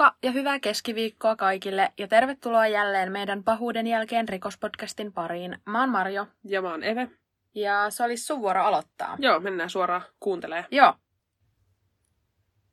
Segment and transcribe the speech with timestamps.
[0.00, 5.58] Moikka ja hyvää keskiviikkoa kaikille ja tervetuloa jälleen meidän pahuuden jälkeen rikospodcastin pariin.
[5.66, 6.26] Mä oon Marjo.
[6.44, 7.08] Ja mä oon Eve.
[7.54, 9.16] Ja se olisi sun vuoro aloittaa.
[9.18, 10.64] Joo, mennään suoraan kuuntelemaan.
[10.70, 10.94] Joo.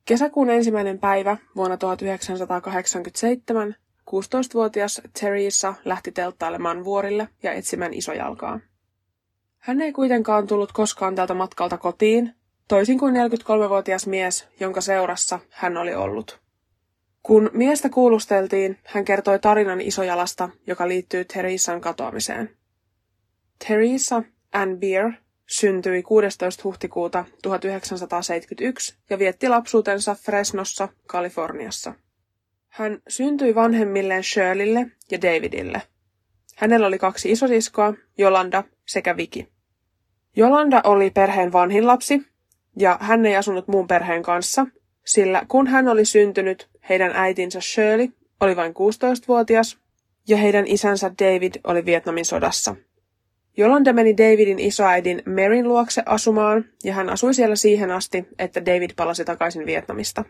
[0.04, 3.74] Kesäkuun ensimmäinen päivä vuonna 1987
[4.10, 8.60] 16-vuotias Teresa lähti telttailemaan vuorille ja etsimään isojalkaa.
[9.58, 12.34] Hän ei kuitenkaan tullut koskaan tältä matkalta kotiin,
[12.68, 16.47] toisin kuin 43-vuotias mies, jonka seurassa hän oli ollut.
[17.28, 22.50] Kun miestä kuulusteltiin, hän kertoi tarinan isojalasta, joka liittyy Teresan katoamiseen.
[23.68, 25.12] Teresa Ann Beer
[25.46, 26.62] syntyi 16.
[26.64, 31.94] huhtikuuta 1971 ja vietti lapsuutensa Fresnossa, Kaliforniassa.
[32.68, 35.82] Hän syntyi vanhemmilleen Shirleylle ja Davidille.
[36.56, 39.48] Hänellä oli kaksi isosiskoa, Jolanda sekä Viki.
[40.36, 42.26] Jolanda oli perheen vanhin lapsi,
[42.76, 44.66] ja hän ei asunut muun perheen kanssa,
[45.04, 48.08] sillä kun hän oli syntynyt, heidän äitinsä Shirley
[48.40, 49.78] oli vain 16-vuotias
[50.28, 52.76] ja heidän isänsä David oli Vietnamin sodassa.
[53.56, 58.90] Jolanda meni Davidin isoäidin Maryn luokse asumaan ja hän asui siellä siihen asti, että David
[58.96, 60.24] palasi takaisin Vietnamista.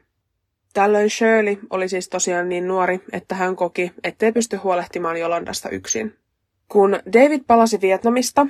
[0.73, 6.15] Tällöin Shirley oli siis tosiaan niin nuori, että hän koki, ettei pysty huolehtimaan Jolandasta yksin.
[6.69, 8.47] Kun David palasi Vietnamista,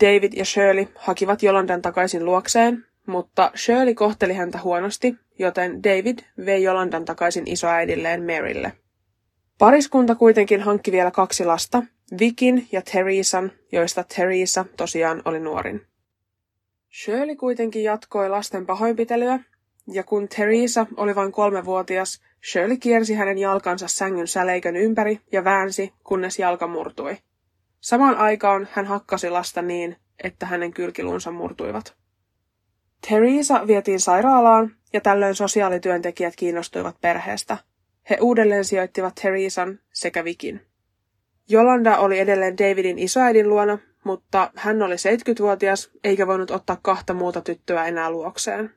[0.00, 6.62] David ja Shirley hakivat Jolandan takaisin luokseen, mutta Shirley kohteli häntä huonosti, joten David vei
[6.62, 8.72] Jolandan takaisin isoäidilleen Marylle.
[9.58, 11.82] Pariskunta kuitenkin hankki vielä kaksi lasta,
[12.20, 15.80] Vikin ja Teresan, joista Teresa tosiaan oli nuorin.
[17.02, 19.40] Shirley kuitenkin jatkoi lasten pahoinpitelyä,
[19.92, 25.92] ja kun Teresa oli vain kolmevuotias, Shirley kiersi hänen jalkansa sängyn säleikön ympäri ja väänsi,
[26.04, 27.16] kunnes jalka murtui.
[27.80, 31.94] Samaan aikaan hän hakkasi lasta niin, että hänen kylkiluunsa murtuivat.
[33.08, 37.56] Teresa vietiin sairaalaan ja tällöin sosiaalityöntekijät kiinnostuivat perheestä.
[38.10, 40.60] He uudelleen sijoittivat Teresan sekä Vikin.
[41.48, 47.40] Jolanda oli edelleen Davidin isoäidin luona, mutta hän oli 70-vuotias eikä voinut ottaa kahta muuta
[47.40, 48.70] tyttöä enää luokseen.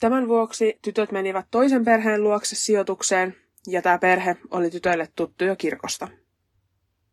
[0.00, 5.56] Tämän vuoksi tytöt menivät toisen perheen luokse sijoitukseen, ja tämä perhe oli tytöille tuttu jo
[5.56, 6.08] kirkosta.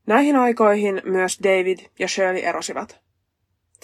[0.07, 2.99] Näihin aikoihin myös David ja Shirley erosivat.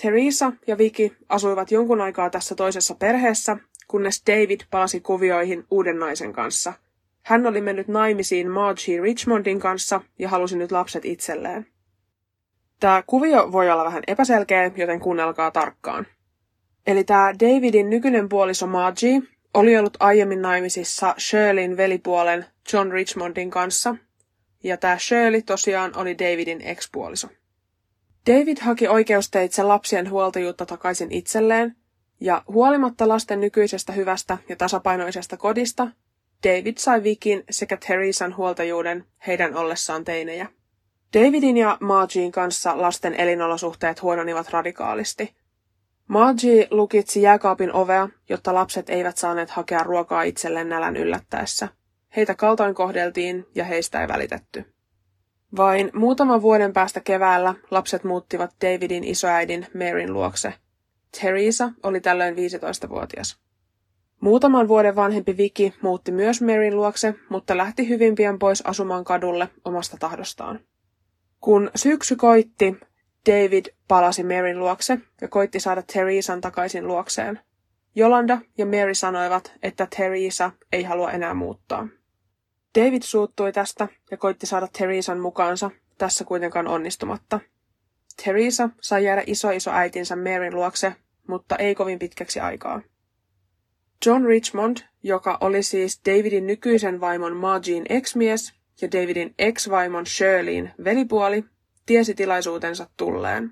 [0.01, 3.57] Teresa ja Vicky asuivat jonkun aikaa tässä toisessa perheessä,
[3.91, 6.73] kunnes David palasi kuvioihin uuden naisen kanssa.
[7.21, 11.67] Hän oli mennyt naimisiin Margie Richmondin kanssa ja halusi nyt lapset itselleen.
[12.79, 16.07] Tämä kuvio voi olla vähän epäselkeä, joten kuunnelkaa tarkkaan.
[16.87, 19.21] Eli tämä Davidin nykyinen puoliso Margie
[19.53, 23.95] oli ollut aiemmin naimisissa Shirleyn velipuolen John Richmondin kanssa,
[24.63, 27.27] ja tämä Shirley tosiaan oli Davidin ekspuoliso.
[28.27, 31.75] David haki oikeusteitse lapsien huoltajuutta takaisin itselleen,
[32.21, 35.87] ja huolimatta lasten nykyisestä hyvästä ja tasapainoisesta kodista,
[36.43, 40.47] David sai Vikin sekä Teresan huoltajuuden heidän ollessaan teinejä.
[41.13, 45.35] Davidin ja Margien kanssa lasten elinolosuhteet huononivat radikaalisti.
[46.07, 51.67] Margie lukitsi jääkaapin ovea, jotta lapset eivät saaneet hakea ruokaa itselleen nälän yllättäessä.
[52.15, 54.73] Heitä kaltoin kohdeltiin ja heistä ei välitetty.
[55.57, 60.53] Vain muutaman vuoden päästä keväällä lapset muuttivat Davidin isoäidin Maryn luokse.
[61.19, 63.39] Teresa oli tällöin 15-vuotias.
[64.19, 69.49] Muutaman vuoden vanhempi Viki muutti myös Maryn luokse, mutta lähti hyvin pian pois asumaan kadulle
[69.65, 70.59] omasta tahdostaan.
[71.39, 72.77] Kun syksy koitti,
[73.29, 77.39] David palasi Maryn luokse ja koitti saada Teresan takaisin luokseen.
[77.95, 81.87] Jolanda ja Mary sanoivat, että Teresa ei halua enää muuttaa.
[82.79, 87.39] David suuttui tästä ja koitti saada Teresan mukaansa, tässä kuitenkaan onnistumatta.
[88.15, 90.95] Teresa sai jäädä iso äitinsä Maryn luokse,
[91.27, 92.81] mutta ei kovin pitkäksi aikaa.
[94.05, 101.43] John Richmond, joka oli siis Davidin nykyisen vaimon Margin ex-mies ja Davidin ex-vaimon Shirleyn velipuoli,
[101.85, 103.51] tiesi tilaisuutensa tulleen.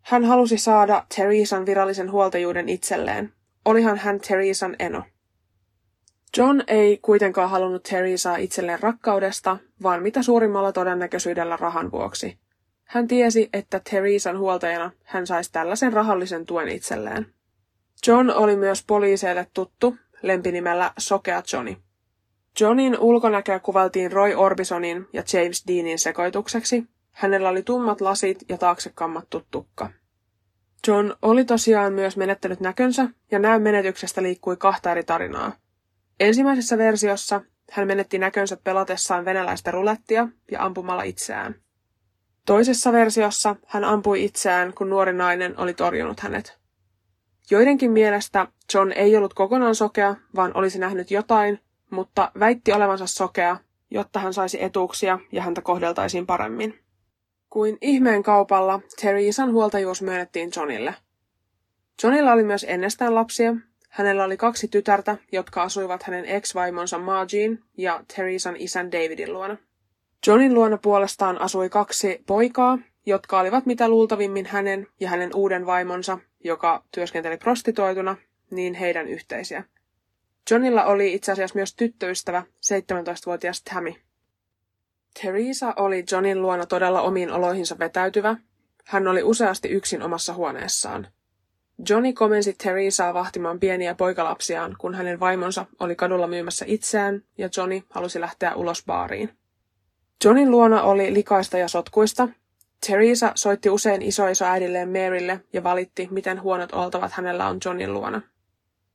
[0.00, 3.32] Hän halusi saada Teresan virallisen huoltajuuden itselleen.
[3.64, 5.04] Olihan hän Teresan eno.
[6.36, 12.38] John ei kuitenkaan halunnut Teresaa itselleen rakkaudesta, vaan mitä suurimmalla todennäköisyydellä rahan vuoksi.
[12.92, 17.26] Hän tiesi, että Teresan huoltajana hän saisi tällaisen rahallisen tuen itselleen.
[18.06, 21.76] John oli myös poliiseille tuttu lempinimellä Sokea Johnny.
[22.60, 26.84] Johnin ulkonäköä kuvaltiin Roy Orbisonin ja James Deanin sekoitukseksi.
[27.10, 29.90] Hänellä oli tummat lasit ja taakse kammattu tukka.
[30.86, 35.52] John oli tosiaan myös menettänyt näkönsä ja näön menetyksestä liikkui kahta eri tarinaa.
[36.20, 37.40] Ensimmäisessä versiossa
[37.70, 41.62] hän menetti näkönsä pelatessaan venäläistä rulettia ja ampumalla itseään.
[42.46, 46.58] Toisessa versiossa hän ampui itseään, kun nuori nainen oli torjunut hänet.
[47.50, 51.60] Joidenkin mielestä John ei ollut kokonaan sokea, vaan olisi nähnyt jotain,
[51.90, 53.56] mutta väitti olevansa sokea,
[53.90, 56.78] jotta hän saisi etuuksia ja häntä kohdeltaisiin paremmin.
[57.50, 60.94] Kuin ihmeen kaupalla Theresan huoltajuus myönnettiin Johnille.
[62.02, 63.54] Johnilla oli myös ennestään lapsia.
[63.88, 69.56] Hänellä oli kaksi tytärtä, jotka asuivat hänen ex-vaimonsa Margin ja Theresan isän Davidin luona.
[70.26, 76.18] Johnin luona puolestaan asui kaksi poikaa, jotka olivat mitä luultavimmin hänen ja hänen uuden vaimonsa,
[76.44, 78.16] joka työskenteli prostitoituna,
[78.50, 79.64] niin heidän yhteisiä.
[80.50, 83.94] Johnilla oli itse asiassa myös tyttöystävä, 17-vuotias Tammy.
[85.22, 88.36] Teresa oli Johnin luona todella omiin oloihinsa vetäytyvä.
[88.84, 91.08] Hän oli useasti yksin omassa huoneessaan.
[91.88, 97.82] Johnny komensi Teresaa vahtimaan pieniä poikalapsiaan, kun hänen vaimonsa oli kadulla myymässä itseään ja Johnny
[97.90, 99.41] halusi lähteä ulos baariin.
[100.24, 102.28] Johnin luona oli likaista ja sotkuista.
[102.86, 108.20] Teresa soitti usein isoisoäidilleen Marylle ja valitti, miten huonot oltavat hänellä on Johnin luona.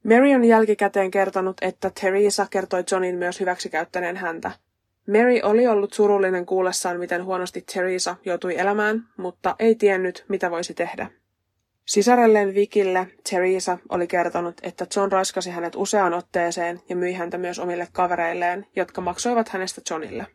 [0.03, 4.51] Mary on jälkikäteen kertonut, että Teresa kertoi Johnin myös hyväksikäyttäneen häntä.
[5.07, 10.74] Mary oli ollut surullinen kuullessaan, miten huonosti Teresa joutui elämään, mutta ei tiennyt, mitä voisi
[10.74, 11.09] tehdä.
[11.85, 17.59] Sisarelleen Vikille Teresa oli kertonut, että John raiskasi hänet useaan otteeseen ja myi häntä myös
[17.59, 20.27] omille kavereilleen, jotka maksoivat hänestä Johnille.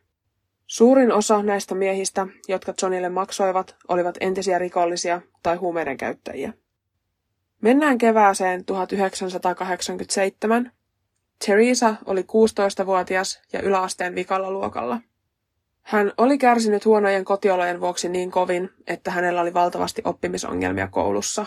[0.72, 6.52] Suurin osa näistä miehistä, jotka Johnille maksoivat, olivat entisiä rikollisia tai huumeiden käyttäjiä.
[7.60, 10.72] Mennään kevääseen 1987.
[11.46, 15.00] Teresa oli 16-vuotias ja yläasteen vikalla luokalla.
[15.82, 21.46] Hän oli kärsinyt huonojen kotiolojen vuoksi niin kovin, että hänellä oli valtavasti oppimisongelmia koulussa.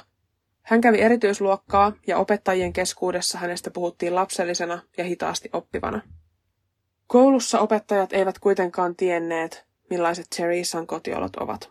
[0.62, 6.01] Hän kävi erityisluokkaa ja opettajien keskuudessa hänestä puhuttiin lapsellisena ja hitaasti oppivana.
[7.07, 11.69] Koulussa opettajat eivät kuitenkaan tienneet, millaiset Teresan kotiolot ovat.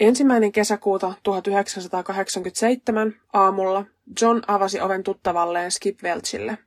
[0.00, 3.84] Ensimmäinen kesäkuuta 1987 aamulla
[4.20, 6.58] John avasi oven tuttavalleen Skip Welchille.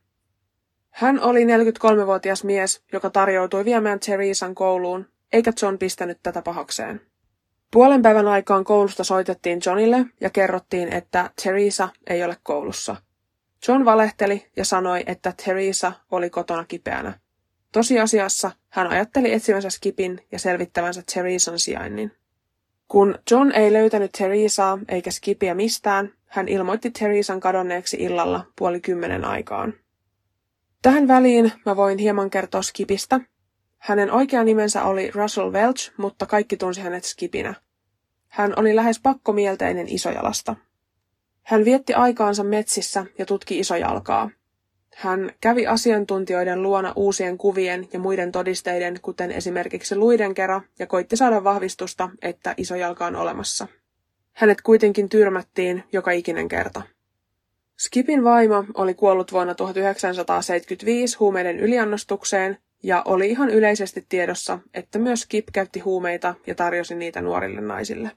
[0.90, 7.00] Hän oli 43-vuotias mies, joka tarjoutui viemään Teresan kouluun, eikä John pistänyt tätä pahakseen.
[7.70, 12.96] Puolen päivän aikaan koulusta soitettiin Johnille ja kerrottiin, että Teresa ei ole koulussa.
[13.68, 17.18] John valehteli ja sanoi, että Teresa oli kotona kipeänä.
[17.72, 22.12] Tosiasiassa hän ajatteli etsivänsä Skipin ja selvittävänsä Teresan sijainnin.
[22.88, 29.24] Kun John ei löytänyt Teresaa eikä Skipiä mistään, hän ilmoitti Teresan kadonneeksi illalla puoli kymmenen
[29.24, 29.74] aikaan.
[30.82, 33.20] Tähän väliin mä voin hieman kertoa Skipistä.
[33.78, 37.54] Hänen oikea nimensä oli Russell Welch, mutta kaikki tunsi hänet Skipinä.
[38.28, 40.56] Hän oli lähes pakkomielteinen isojalasta.
[41.42, 44.30] Hän vietti aikaansa metsissä ja tutki isojalkaa.
[44.98, 51.16] Hän kävi asiantuntijoiden luona uusien kuvien ja muiden todisteiden, kuten esimerkiksi luiden kera, ja koitti
[51.16, 53.66] saada vahvistusta, että isojalka on olemassa.
[54.32, 56.82] Hänet kuitenkin tyrmättiin joka ikinen kerta.
[57.78, 65.20] Skipin vaimo oli kuollut vuonna 1975 huumeiden yliannostukseen ja oli ihan yleisesti tiedossa, että myös
[65.20, 68.10] Skip käytti huumeita ja tarjosi niitä nuorille naisille.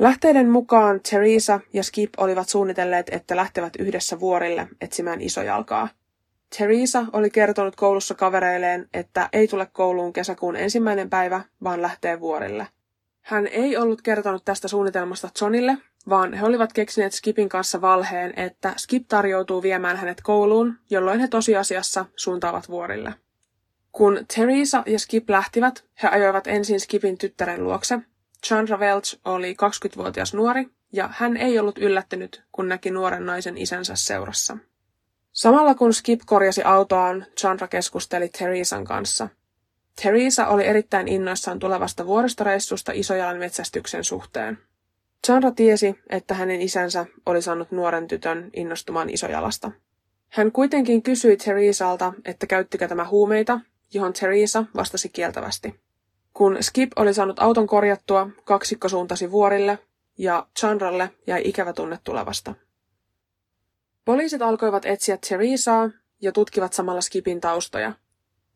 [0.00, 5.88] Lähteiden mukaan Teresa ja Skip olivat suunnitelleet, että lähtevät yhdessä vuorille etsimään isojalkaa.
[6.58, 12.66] Teresa oli kertonut koulussa kavereilleen, että ei tule kouluun kesäkuun ensimmäinen päivä, vaan lähtee vuorille.
[13.20, 15.76] Hän ei ollut kertonut tästä suunnitelmasta Johnille,
[16.08, 21.28] vaan he olivat keksineet Skipin kanssa valheen, että Skip tarjoutuu viemään hänet kouluun, jolloin he
[21.28, 23.14] tosiasiassa suuntaavat vuorille.
[23.92, 27.98] Kun Teresa ja Skip lähtivät, he ajoivat ensin Skipin tyttären luokse,
[28.46, 33.96] Chandra Welch oli 20-vuotias nuori, ja hän ei ollut yllättynyt, kun näki nuoren naisen isänsä
[33.96, 34.56] seurassa.
[35.32, 39.28] Samalla kun Skip korjasi autoaan, Chandra keskusteli Teresan kanssa.
[40.02, 44.58] Teresa oli erittäin innoissaan tulevasta vuoristoreissusta isojalan metsästyksen suhteen.
[45.26, 49.70] Chandra tiesi, että hänen isänsä oli saanut nuoren tytön innostumaan isojalasta.
[50.28, 53.60] Hän kuitenkin kysyi Teresalta, että käyttikö tämä huumeita,
[53.94, 55.80] johon Teresa vastasi kieltävästi.
[56.40, 59.78] Kun Skip oli saanut auton korjattua, kaksikko suuntasi vuorille
[60.18, 62.54] ja Chandralle jäi ikävä tunne tulevasta.
[64.04, 67.92] Poliisit alkoivat etsiä Teresaa ja tutkivat samalla Skipin taustoja.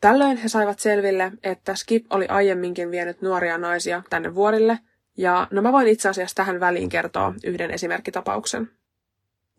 [0.01, 4.79] Tällöin he saivat selville, että Skip oli aiemminkin vienyt nuoria naisia tänne vuorille,
[5.17, 8.71] ja no mä voin itse asiassa tähän väliin kertoa yhden esimerkkitapauksen.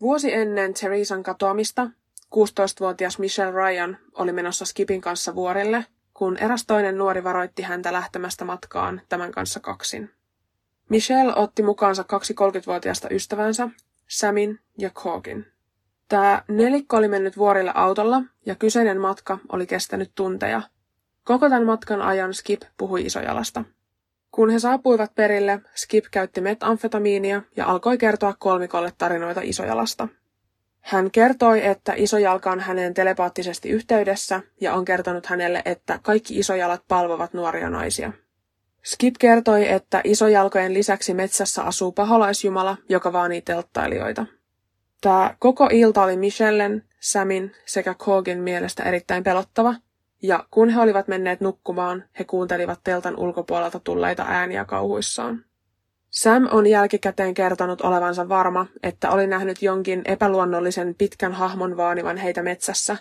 [0.00, 1.90] Vuosi ennen Teresan katoamista
[2.34, 5.84] 16-vuotias Michelle Ryan oli menossa Skipin kanssa vuorille–
[6.16, 10.10] kun eräs toinen nuori varoitti häntä lähtemästä matkaan tämän kanssa kaksin.
[10.88, 13.68] Michelle otti mukaansa kaksi 30-vuotiaista ystävänsä,
[14.08, 15.46] Samin ja Corkin.
[16.08, 20.62] Tämä nelikko oli mennyt vuorille autolla ja kyseinen matka oli kestänyt tunteja.
[21.24, 23.64] Koko tämän matkan ajan Skip puhui isojalasta.
[24.30, 30.08] Kun he saapuivat perille, Skip käytti metamfetamiinia ja alkoi kertoa kolmikolle tarinoita isojalasta.
[30.86, 36.82] Hän kertoi, että isojalka on häneen telepaattisesti yhteydessä ja on kertonut hänelle, että kaikki isojalat
[36.88, 38.12] palvovat nuoria naisia.
[38.82, 44.26] Skip kertoi, että isojalkojen lisäksi metsässä asuu paholaisjumala, joka vaanii telttailijoita.
[45.00, 49.74] Tämä koko ilta oli Michellen, Samin sekä Kogin mielestä erittäin pelottava,
[50.22, 55.44] ja kun he olivat menneet nukkumaan, he kuuntelivat teltan ulkopuolelta tulleita ääniä kauhuissaan.
[56.10, 62.42] Sam on jälkikäteen kertonut olevansa varma, että oli nähnyt jonkin epäluonnollisen pitkän hahmon vaanivan heitä
[62.42, 62.96] metsässä.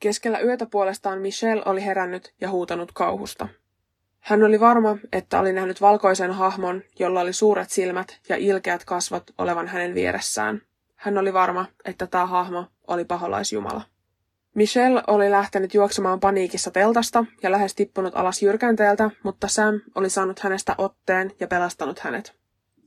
[0.00, 3.48] Keskellä yötä puolestaan Michelle oli herännyt ja huutanut kauhusta.
[4.20, 9.24] Hän oli varma, että oli nähnyt valkoisen hahmon, jolla oli suuret silmät ja ilkeät kasvot
[9.38, 10.62] olevan hänen vieressään.
[10.94, 13.82] Hän oli varma, että tämä hahmo oli paholaisjumala.
[14.54, 20.38] Michelle oli lähtenyt juoksemaan paniikissa teltasta ja lähes tippunut alas jyrkänteeltä, mutta Sam oli saanut
[20.38, 22.34] hänestä otteen ja pelastanut hänet.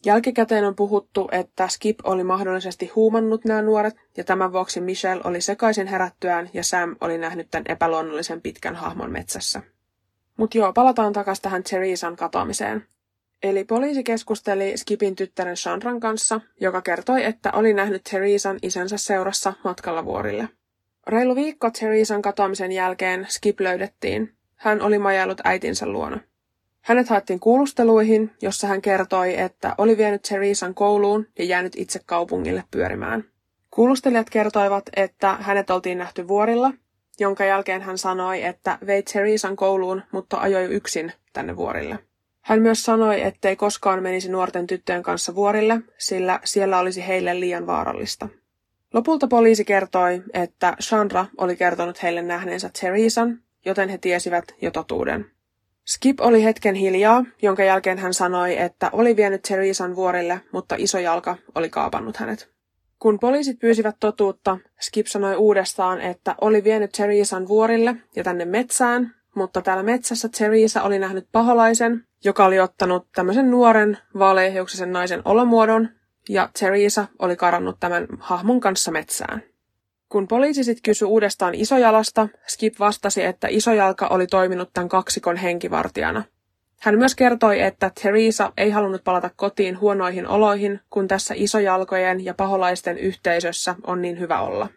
[0.05, 5.41] Jälkikäteen on puhuttu, että Skip oli mahdollisesti huumannut nämä nuoret, ja tämän vuoksi Michelle oli
[5.41, 9.61] sekaisin herättyään ja Sam oli nähnyt tämän epäluonnollisen pitkän hahmon metsässä.
[10.37, 12.85] Mutta joo, palataan takaisin tähän Theresan katoamiseen.
[13.43, 19.53] Eli poliisi keskusteli Skipin tyttären Chandran kanssa, joka kertoi, että oli nähnyt Theresan isänsä seurassa
[19.63, 20.49] matkalla vuorille.
[21.07, 24.33] Reilu viikko Theresan katoamisen jälkeen Skip löydettiin.
[24.55, 26.19] Hän oli majaillut äitinsä luona.
[26.81, 32.63] Hänet haettiin kuulusteluihin, jossa hän kertoi, että oli vienyt Theresan kouluun ja jäänyt itse kaupungille
[32.71, 33.23] pyörimään.
[33.71, 36.71] Kuulustelijat kertoivat, että hänet oltiin nähty vuorilla,
[37.19, 41.99] jonka jälkeen hän sanoi, että vei Theresan kouluun, mutta ajoi yksin tänne vuorille.
[42.41, 47.67] Hän myös sanoi, ettei koskaan menisi nuorten tyttöjen kanssa vuorille, sillä siellä olisi heille liian
[47.67, 48.29] vaarallista.
[48.95, 55.25] Lopulta poliisi kertoi, että Chandra oli kertonut heille nähneensä Theresan, joten he tiesivät jo totuuden.
[55.85, 60.99] Skip oli hetken hiljaa, jonka jälkeen hän sanoi, että oli vienyt Theresan vuorille, mutta iso
[60.99, 62.49] jalka oli kaapannut hänet.
[62.99, 69.15] Kun poliisit pyysivät totuutta, Skip sanoi uudestaan, että oli vienyt Theresan vuorille ja tänne metsään,
[69.35, 75.89] mutta täällä metsässä Teresa oli nähnyt paholaisen, joka oli ottanut tämmöisen nuoren, vaaleahiuksisen naisen olomuodon
[76.29, 79.43] ja Teresa oli karannut tämän hahmon kanssa metsään.
[80.09, 86.23] Kun poliisi sitten kysyi uudestaan Isojalasta, Skip vastasi, että Isojalka oli toiminut tämän kaksikon henkivartijana.
[86.79, 92.33] Hän myös kertoi, että Teresa ei halunnut palata kotiin huonoihin oloihin, kun tässä isojalkojen ja
[92.33, 94.67] paholaisten yhteisössä on niin hyvä olla.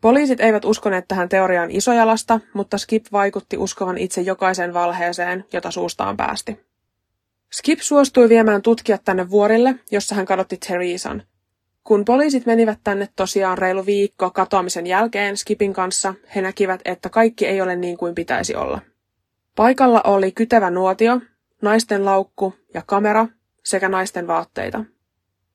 [0.00, 6.16] Poliisit eivät uskoneet tähän teoriaan Isojalasta, mutta Skip vaikutti uskovan itse jokaisen valheeseen, jota suustaan
[6.16, 6.71] päästi.
[7.52, 11.22] Skip suostui viemään tutkijat tänne vuorille, jossa hän kadotti Theresan.
[11.84, 17.46] Kun poliisit menivät tänne tosiaan reilu viikko katoamisen jälkeen Skipin kanssa, he näkivät, että kaikki
[17.46, 18.80] ei ole niin kuin pitäisi olla.
[19.56, 21.20] Paikalla oli kytevä nuotio,
[21.62, 23.26] naisten laukku ja kamera
[23.64, 24.84] sekä naisten vaatteita.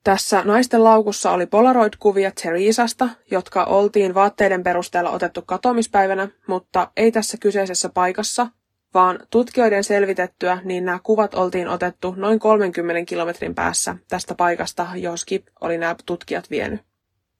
[0.04, 7.38] Tässä naisten laukussa oli Polaroid-kuvia Theresasta, jotka oltiin vaatteiden perusteella otettu katoamispäivänä, mutta ei tässä
[7.38, 8.48] kyseisessä paikassa,
[8.98, 15.18] vaan tutkijoiden selvitettyä, niin nämä kuvat oltiin otettu noin 30 kilometrin päässä tästä paikasta, johon
[15.18, 16.82] Skip oli nämä tutkijat vienyt.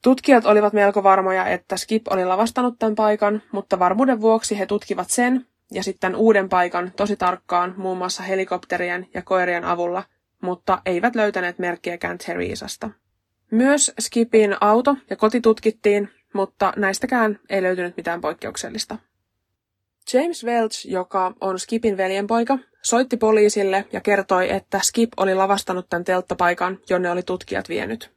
[0.04, 5.10] Tutkijat olivat melko varmoja, että Skip oli lavastanut tämän paikan, mutta varmuuden vuoksi he tutkivat
[5.10, 10.04] sen ja sitten uuden paikan tosi tarkkaan muun muassa helikopterien ja koirien avulla,
[10.42, 12.90] mutta eivät löytäneet merkkiäkään Theresasta.
[13.52, 18.98] Myös Skipin auto ja koti tutkittiin, mutta näistäkään ei löytynyt mitään poikkeuksellista.
[20.14, 26.04] James Welch, joka on Skipin veljenpoika, soitti poliisille ja kertoi, että Skip oli lavastanut tämän
[26.04, 28.12] telttapaikan, jonne oli tutkijat vienyt.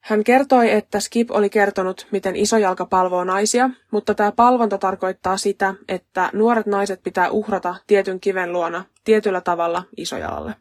[0.00, 5.74] Hän kertoi, että Skip oli kertonut, miten isojalka palvoo naisia, mutta tämä palvonta tarkoittaa sitä,
[5.88, 10.54] että nuoret naiset pitää uhrata tietyn kiven luona tietyllä tavalla isojalalle.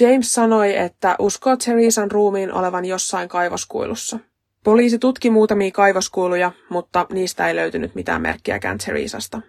[0.00, 4.18] James sanoi, että uskoo Theresan ruumiin olevan jossain kaivoskuilussa.
[4.64, 9.40] Poliisi tutki muutamia kaivoskuiluja, mutta niistä ei löytynyt mitään merkkiäkään Theresasta.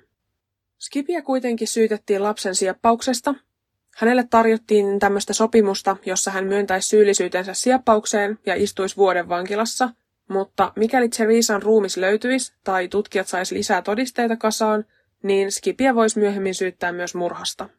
[0.79, 3.35] Skipia kuitenkin syytettiin lapsen sieppauksesta.
[3.95, 9.89] Hänelle tarjottiin tämmöistä sopimusta, jossa hän myöntäisi syyllisyytensä sieppaukseen ja istuisi vuoden vankilassa,
[10.29, 14.85] mutta mikäli Theresan ruumis löytyisi tai tutkijat sais lisää todisteita kasaan,
[15.23, 17.69] niin Skipia voisi myöhemmin syyttää myös murhasta.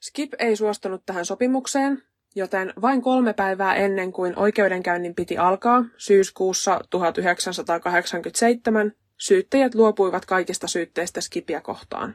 [0.00, 2.02] Skip ei suostunut tähän sopimukseen,
[2.34, 11.20] joten vain kolme päivää ennen kuin oikeudenkäynnin piti alkaa, syyskuussa 1987, syyttäjät luopuivat kaikista syytteistä
[11.20, 12.14] Skipia kohtaan.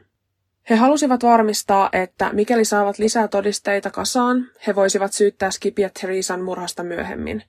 [0.70, 6.82] He halusivat varmistaa, että mikäli saavat lisää todisteita kasaan, he voisivat syyttää Skipia Theresan murhasta
[6.82, 7.42] myöhemmin.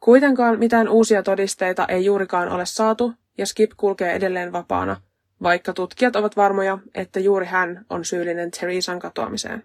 [0.00, 5.00] Kuitenkaan mitään uusia todisteita ei juurikaan ole saatu, ja Skip kulkee edelleen vapaana,
[5.42, 9.64] vaikka tutkijat ovat varmoja, että juuri hän on syyllinen Theresan katoamiseen.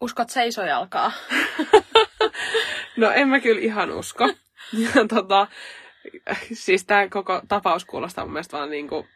[0.00, 1.12] Uskot seisojalkaa?
[2.96, 4.28] no en mä kyllä ihan usko.
[4.72, 5.46] Ja tota,
[6.52, 9.06] siis tämä koko tapaus kuulostaa mun mielestä vaan niin kuin,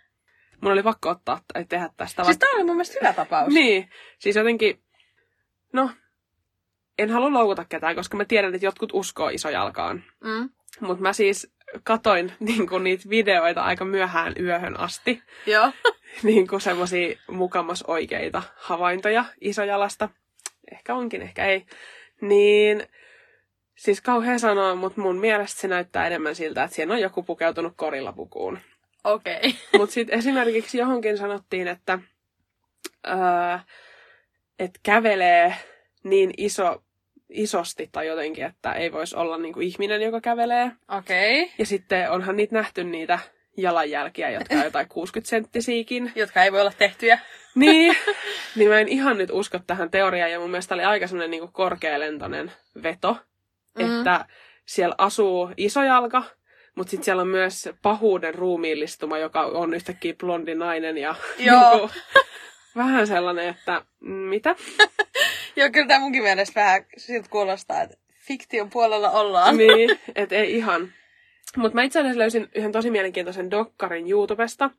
[0.61, 2.25] mun oli pakko ottaa tai tehdä tästä.
[2.25, 3.55] Siis tää oli mun mielestä hyvä tapaus.
[3.55, 4.83] Niin, siis jotenkin,
[5.73, 5.91] no,
[6.99, 10.05] en halua loukuta ketään, koska mä tiedän, että jotkut uskoo isojalkaan.
[10.25, 10.51] Mm.
[10.81, 11.53] Mutta mä siis
[11.85, 15.23] katoin niin kuin, niitä videoita aika myöhään yöhön asti.
[15.47, 15.73] Joo.
[16.23, 20.09] niin kuin semmosia mukamas oikeita havaintoja isojalasta.
[20.73, 21.67] Ehkä onkin, ehkä ei.
[22.21, 22.87] Niin,
[23.75, 27.73] siis kauhean sanoa, mutta mun mielestä se näyttää enemmän siltä, että siinä on joku pukeutunut
[27.77, 28.59] korillapukuun.
[29.07, 29.37] Okei.
[29.45, 29.53] Okay.
[29.79, 31.99] Mutta sitten esimerkiksi johonkin sanottiin, että,
[33.07, 33.59] öö,
[34.59, 35.55] että kävelee
[36.05, 36.83] niin iso,
[37.29, 40.73] isosti tai jotenkin, että ei voisi olla niinku ihminen, joka kävelee.
[40.99, 41.43] Okei.
[41.43, 41.55] Okay.
[41.59, 43.19] Ja sitten onhan niitä nähty niitä
[43.57, 46.13] jalanjälkiä, jotka on jotain 60 senttisiäkin.
[46.15, 47.19] Jotka ei voi olla tehtyjä.
[47.55, 47.97] Niin,
[48.57, 51.53] niin mä en ihan nyt usko tähän teoriaan, ja mun mielestä oli aika semmoinen niin
[51.53, 53.17] korkealentoinen veto,
[53.79, 53.99] mm.
[53.99, 54.27] että
[54.65, 56.23] siellä asuu isojalka,
[56.77, 61.77] mutta sitten siellä on myös pahuuden ruumiillistuma, joka on yhtäkkiä blondi nainen ja Joo.
[61.77, 61.91] Niinku,
[62.77, 64.57] vähän sellainen, että mm, mitä?
[65.57, 69.57] Joo, kyllä tämä munkin mielestä vähän siltä kuulostaa, että fiktion puolella ollaan.
[69.57, 70.93] niin, et ei ihan.
[71.57, 74.71] Mutta mä itse asiassa löysin yhden tosi mielenkiintoisen dokkarin YouTubesta,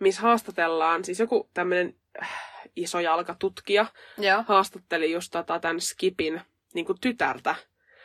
[0.00, 2.30] missä haastatellaan, siis joku tämmöinen äh,
[2.76, 3.86] isojalkatutkija
[4.18, 4.44] Joo.
[4.48, 6.40] haastatteli just tota, tämän Skipin
[6.74, 7.54] niin kuin tytärtä.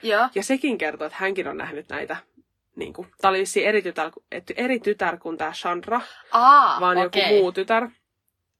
[0.03, 0.29] Joo.
[0.35, 2.17] Ja sekin kertoo, että hänkin on nähnyt näitä.
[2.75, 6.01] Niin kuin, tämä oli vissiin eri tytär, et- eri tytär kuin tämä Chandra,
[6.31, 7.21] Aa, vaan okei.
[7.23, 7.89] joku muu tytär.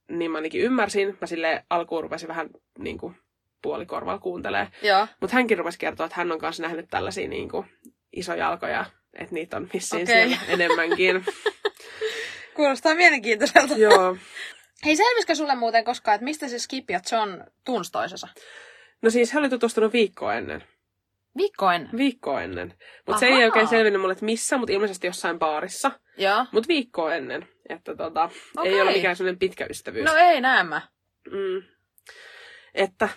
[0.10, 1.18] Niin mä ainakin ymmärsin.
[1.22, 3.16] Mä sille alkuun rupesin vähän niin kuin,
[3.62, 4.68] puolikorvalla kuuntelee.
[5.22, 7.66] Mutta hänkin rupesi kertoa, että hän on kanssa nähnyt tällaisia niin kuin,
[8.14, 10.16] isojalkoja, että niitä on vissiin Okei.
[10.16, 11.26] siellä enemmänkin.
[12.56, 13.74] Kuulostaa mielenkiintoiselta.
[13.78, 14.18] Joo.
[14.86, 18.28] Hei, selvisikö sulle muuten koskaan, että mistä se Skip ja John tunsi toisensa?
[19.02, 20.64] No siis he oli tutustunut viikkoa ennen.
[21.38, 21.98] Viikko ennen.
[21.98, 22.74] Viikkoa ennen.
[23.08, 25.92] Mutta se ei oikein selvinnyt mulle, että missä, mutta ilmeisesti jossain baarissa.
[26.18, 26.46] Joo.
[26.52, 27.48] Mutta viikkoa ennen.
[27.70, 28.74] Että tota, Okei.
[28.74, 30.06] ei ole mikään sellainen pitkä ystävyys.
[30.06, 30.82] No ei näemmä.
[31.32, 31.64] Mm.
[32.74, 33.10] Että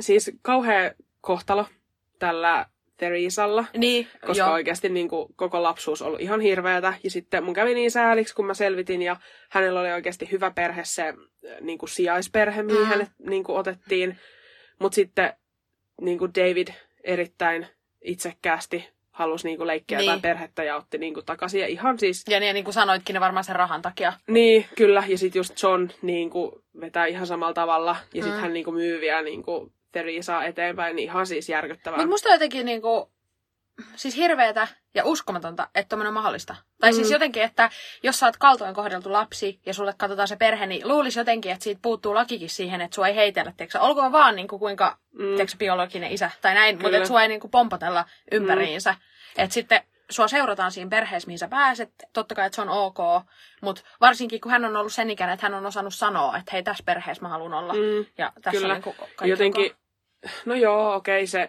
[0.00, 1.66] siis kauhea kohtalo
[2.18, 4.52] tällä Theresalla, Niin, koska joo.
[4.52, 6.94] oikeasti niin kuin, koko lapsuus on ollut ihan hirveätä.
[7.04, 9.16] Ja sitten mun kävi niin sääliksi, kun mä selvitin, ja
[9.50, 11.14] hänellä oli oikeasti hyvä perhe, se äh,
[11.60, 12.86] niin kuin sijaisperhe, mihin mm.
[12.86, 14.18] hänet niin kuin, otettiin.
[14.78, 15.32] Mutta sitten
[16.00, 16.68] niin kuin David
[17.04, 17.66] erittäin
[18.02, 20.06] itsekkäästi halusi niin kuin, leikkiä Niin.
[20.06, 21.60] jotain perhettä ja otti niin kuin, takaisin.
[21.60, 24.12] Ja ihan siis Ja niin, niin kuin sanoitkin, ne varmaan sen rahan takia.
[24.28, 25.04] niin, kyllä.
[25.08, 27.96] Ja sitten just John niin kuin, vetää ihan samalla tavalla.
[28.14, 28.40] Ja sitten Mm.
[28.42, 30.96] hän niin kuin, myy vielä niin kuin, Theresaa eteenpäin.
[30.96, 31.96] Niin ihan siis järkyttävää.
[31.98, 33.10] Mutta musta jotenkin niinku,
[33.96, 36.56] siis hirveetä ja uskomatonta, että tommonen on mahdollista.
[36.80, 36.94] Tai Mm.
[36.94, 37.70] siis jotenkin, että
[38.02, 41.64] jos sä oot kaltoin kohdeltu lapsi ja sulle katsotaan se perhe, niin luulisi jotenkin, että
[41.64, 43.80] siitä puuttuu lakikin siihen, että sua ei heitellä, tiiäksä.
[43.80, 45.34] Olkoon vaan niinku kuinka, Mm.
[45.34, 46.96] tiiäksä, biologinen isä tai näin, mutta Kyllä.
[46.96, 48.92] että sua ei niinku pompotella ympäriinsä.
[48.92, 49.42] Mm.
[49.42, 51.90] Että sitten sua seurataan siinä perheessä, mihin sä pääset.
[52.12, 52.98] Totta kai, että se on ok,
[53.60, 56.62] mutta varsinkin kun hän on ollut sen ikäinen, että hän on osannut sanoa, että hei,
[56.62, 57.72] tässä perheessä mä haluan olla.
[57.72, 58.06] Mm.
[58.18, 58.74] Ja tässä Kyllä.
[58.74, 59.76] on niinku kaikki Jotenkin, ok.
[60.44, 61.48] no joo, okei, se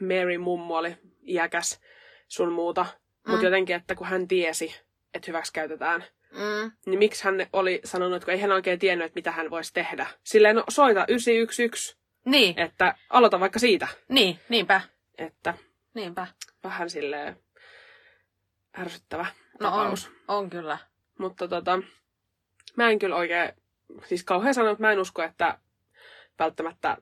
[0.00, 0.96] Mary mummo oli
[1.30, 1.80] iäkäs
[2.28, 2.82] sun muuta.
[3.26, 3.30] Mm.
[3.30, 4.80] Mutta jotenkin, että kun hän tiesi,
[5.14, 6.72] että hyväksi käytetään, Mm.
[6.86, 9.72] niin miksi hän oli sanonut, että kun ei hän oikein tiennyt, että mitä hän voisi
[9.74, 10.06] tehdä.
[10.24, 13.88] Silleen, no soita 911, Niin, että aloita vaikka siitä.
[14.08, 14.80] niin, niinpä,
[15.18, 15.54] Että
[15.94, 16.26] niinpä.
[16.64, 17.36] vähän silleen
[18.78, 19.26] ärsyttävä
[19.60, 19.96] No on,
[20.28, 20.78] on kyllä.
[21.18, 21.82] Mutta tota,
[22.76, 23.52] mä en kyllä oikein,
[24.06, 25.58] siis kauhean sanoa, että mä en usko, että
[26.38, 26.96] välttämättä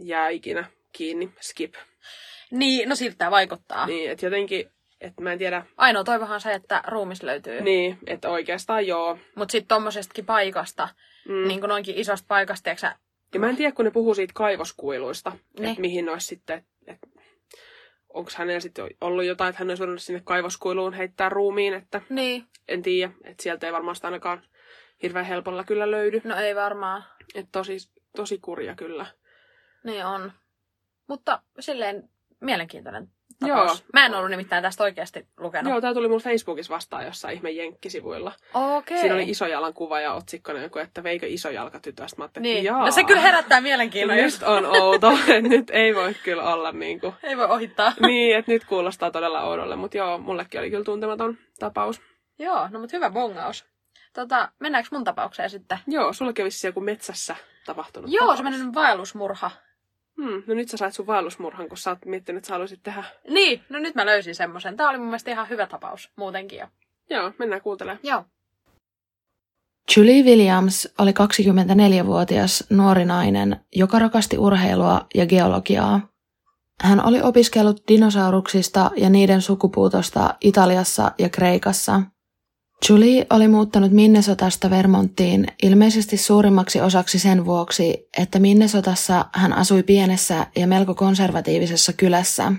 [0.00, 1.74] jää ikinä kiinni, skip.
[2.50, 3.86] Niin, no siltä tää vaikuttaa.
[3.86, 4.10] Niin.
[4.10, 7.60] Että jotenkin, että mä en tiedä, Ainoa toivohan se, että ruumis löytyy.
[7.60, 7.98] Niin.
[8.06, 9.18] että oikeastaan joo.
[9.34, 10.88] Mutta sitten tommosestakin paikasta,
[11.28, 11.48] Mm.
[11.48, 12.96] niin kuin noinkin isosta paikasta, eikö sä...
[13.34, 15.68] Ja mä en tiedä, kun ne puhuu siitä kaivoskuiluista, Niin.
[15.70, 17.06] että mihin olisi sitten, että
[18.14, 22.46] onko hänellä sitten ollut jotain, että hän olisi voinut sinne kaivoskuiluun heittää ruumiin, että Niin,
[22.68, 24.42] en tiedä, että sieltä ei varmaan sitä ainakaan
[25.02, 26.20] hirveän helpolla kyllä löydy.
[26.24, 27.04] no ei varmaan.
[27.34, 27.76] Että tosi,
[28.16, 29.06] tosi kurja kyllä.
[29.84, 30.32] Niin on.
[31.06, 32.08] Mutta silleen
[32.40, 33.08] mielenkiintoinen
[33.40, 33.58] Joo.
[33.58, 33.84] tapaus.
[33.92, 35.70] Mä en ollut nimittäin tästä oikeasti lukenut.
[35.70, 38.32] Joo, tää tuli mun Facebookissa vastaan jossain ihme jenkkisivuilla.
[38.54, 38.98] Okei.
[38.98, 42.16] Siinä oli isojalan kuva ja otsikkona joku, että veikö isojalka tytöstä.
[42.18, 42.56] Mä ajattelin, Niin.
[42.56, 42.84] että jaa.
[42.84, 46.72] No se kyllä herättää mielenkiinnon, jos Nyt on outo, että nyt ei voi kyllä olla
[46.72, 47.14] niin kuin...
[47.22, 47.92] ei voi ohittaa.
[48.06, 52.00] Niin, että nyt kuulostaa todella oudolle, mutta joo, mullekin oli kyllä tuntematon tapaus.
[52.38, 53.64] Joo, no mutta hyvä bongaus.
[54.12, 55.78] Tota, mennäänkö mun tapaukseen sitten?
[55.86, 58.38] Joo, sulla kävi siis joku metsässä tapahtunut Joo, tapaus.
[58.38, 59.50] semmoinen vaellusmurha.
[60.16, 63.04] Hmm, no nyt sä sait sun vaellusmurhan, kun sä oot miettinyt, että sä haluaisit tehdä.
[63.28, 64.76] Niin, no nyt mä löysin semmoisen.
[64.76, 66.66] Tää oli mun mielestä ihan hyvä tapaus muutenkin jo.
[67.10, 68.00] Joo, mennään kuuntelemaan.
[68.02, 68.24] Joo.
[69.96, 76.08] Julie Williams oli 24-vuotias nuori nainen, joka rakasti urheilua ja geologiaa.
[76.82, 82.02] Hän oli opiskellut dinosauruksista ja niiden sukupuutosta Italiassa ja Kreikassa.
[82.88, 90.46] Julie oli muuttanut Minnesotasta Vermonttiin ilmeisesti suurimmaksi osaksi sen vuoksi, että Minnesotassa hän asui pienessä
[90.56, 92.52] ja melko konservatiivisessa kylässä.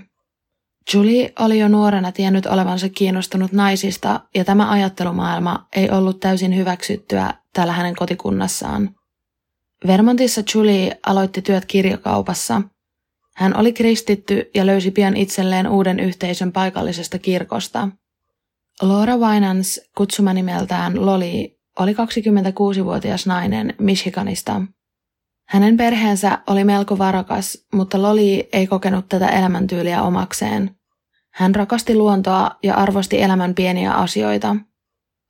[0.94, 7.34] Julie oli jo nuorena tiennyt olevansa kiinnostunut naisista ja tämä ajattelumaailma ei ollut täysin hyväksyttyä
[7.52, 8.94] täällä hänen kotikunnassaan.
[9.86, 12.62] Vermontissa Julie aloitti työt kirjakaupassa.
[13.36, 17.88] Hän oli kristitty ja löysi pian itselleen uuden yhteisön paikallisesta kirkosta.
[18.82, 19.80] Laura Winans,
[20.34, 24.62] nimeltään Loli, oli 26-vuotias nainen Michiganista.
[25.48, 30.76] Hänen perheensä oli melko varakas, mutta Loli ei kokenut tätä elämäntyyliä omakseen.
[31.32, 34.56] Hän rakasti luontoa ja arvosti elämän pieniä asioita.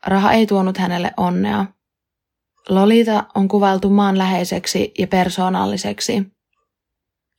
[0.06, 1.66] Raha ei tuonut hänelle onnea.
[2.68, 6.26] Lolita on kuvailtu maanläheiseksi ja persoonalliseksi.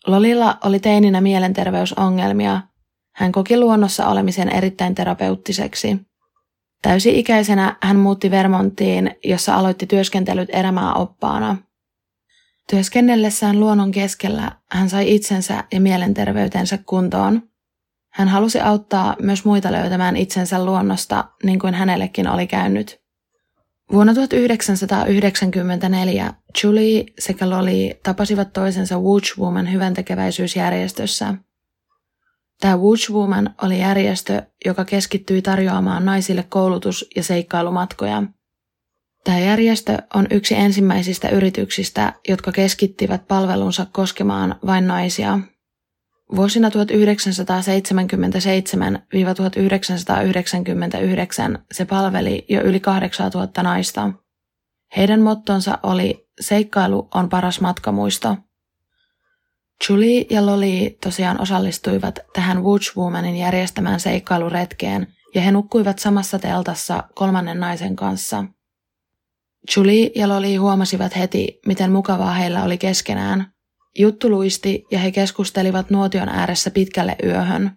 [0.07, 2.61] Lolilla oli teininä mielenterveysongelmia.
[3.19, 5.97] Hän koki luonnossa olemisen erittäin terapeuttiseksi.
[6.81, 10.49] Täysi-ikäisenä hän muutti Vermonttiin, jossa aloitti työskentelyt
[10.95, 11.57] oppaana.
[12.69, 17.41] Työskennellessään luonnon keskellä hän sai itsensä ja mielenterveytensä kuntoon.
[18.13, 23.01] Hän halusi auttaa myös muita löytämään itsensä luonnosta, niin kuin hänellekin oli käynyt.
[23.91, 31.35] Vuonna 1994 Julie sekä Loli tapasivat toisensa Wooch Woman hyväntekeväisyysjärjestössä.
[32.61, 38.23] Tämä Wooch Woman oli järjestö, joka keskittyi tarjoamaan naisille koulutus- ja seikkailumatkoja.
[39.23, 45.39] Tämä järjestö on yksi ensimmäisistä yrityksistä, jotka keskittivät palvelunsa koskemaan vain naisia–
[46.35, 46.73] Vuosina 1977-1999
[51.71, 54.11] se palveli jo yli 8000 naista.
[54.97, 58.37] Heidän mottonsa oli Seikkailu on paras matkamuisto.
[59.89, 67.03] Julie ja Loli tosiaan osallistuivat tähän Wooch Womanin järjestämään seikkailuretkeen ja he nukkuivat samassa teltassa
[67.15, 68.45] kolmannen naisen kanssa.
[69.75, 73.45] Julie ja Loli huomasivat heti, miten mukavaa heillä oli keskenään–
[73.99, 77.71] Juttu luisti ja he keskustelivat nuotion ääressä pitkälle yöhön.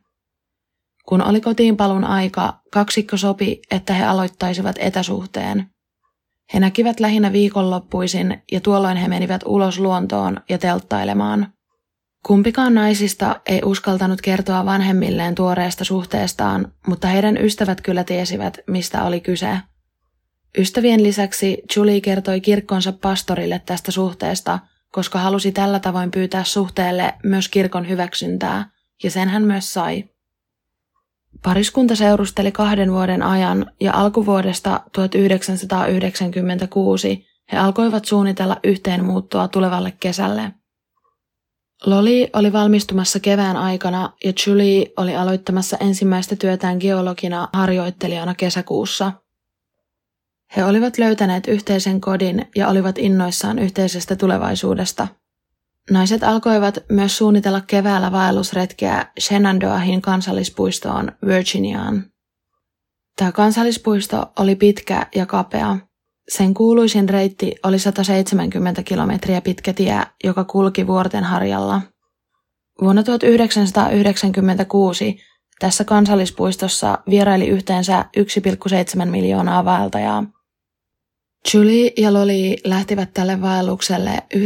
[1.07, 5.67] Kun oli kotiinpalun aika, kaksikko sopi, että he aloittaisivat etäsuhteen.
[6.55, 11.53] He näkivät lähinnä viikonloppuisin ja tuolloin he menivät ulos luontoon ja telttailemaan.
[12.27, 19.21] Kumpikaan naisista ei uskaltanut kertoa vanhemmilleen tuoreesta suhteestaan, mutta heidän ystävät kyllä tiesivät, mistä oli
[19.21, 19.59] kyse.
[20.59, 24.59] Ystävien lisäksi Julie kertoi kirkkonsa pastorille tästä suhteesta–
[24.93, 28.71] koska halusi tällä tavoin pyytää suhteelle myös kirkon hyväksyntää,
[29.03, 30.05] ja sen hän myös sai.
[31.43, 40.53] Pariskunta seurusteli kahden vuoden ajan ja alkuvuodesta 1996 he alkoivat suunnitella yhteen muuttoa tulevalle kesälle.
[41.87, 49.13] Loli oli valmistumassa kevään aikana ja Julie oli aloittamassa ensimmäistä työtään geologina harjoittelijana kesäkuussa–
[50.57, 55.09] he olivat löytäneet yhteisen kodin ja olivat innoissaan yhteisestä tulevaisuudesta.
[55.91, 62.05] Naiset alkoivat myös suunnitella keväällä vaellusretkeä Shenandoahin kansallispuistoon Virginiaan.
[63.17, 65.79] Tämä kansallispuisto oli pitkä ja kapea.
[66.29, 71.81] Sen kuuluisin reitti oli 170 kilometriä pitkä tie, joka kulki vuorten harjalla.
[72.83, 75.19] Vuonna 1996
[75.59, 78.23] tässä kansallispuistossa vieraili yhteensä 1,7
[79.11, 80.25] miljoonaa vaeltajaa.
[81.55, 84.41] Julie ja Loli lähtivät tälle vaellukselle 19.5.1996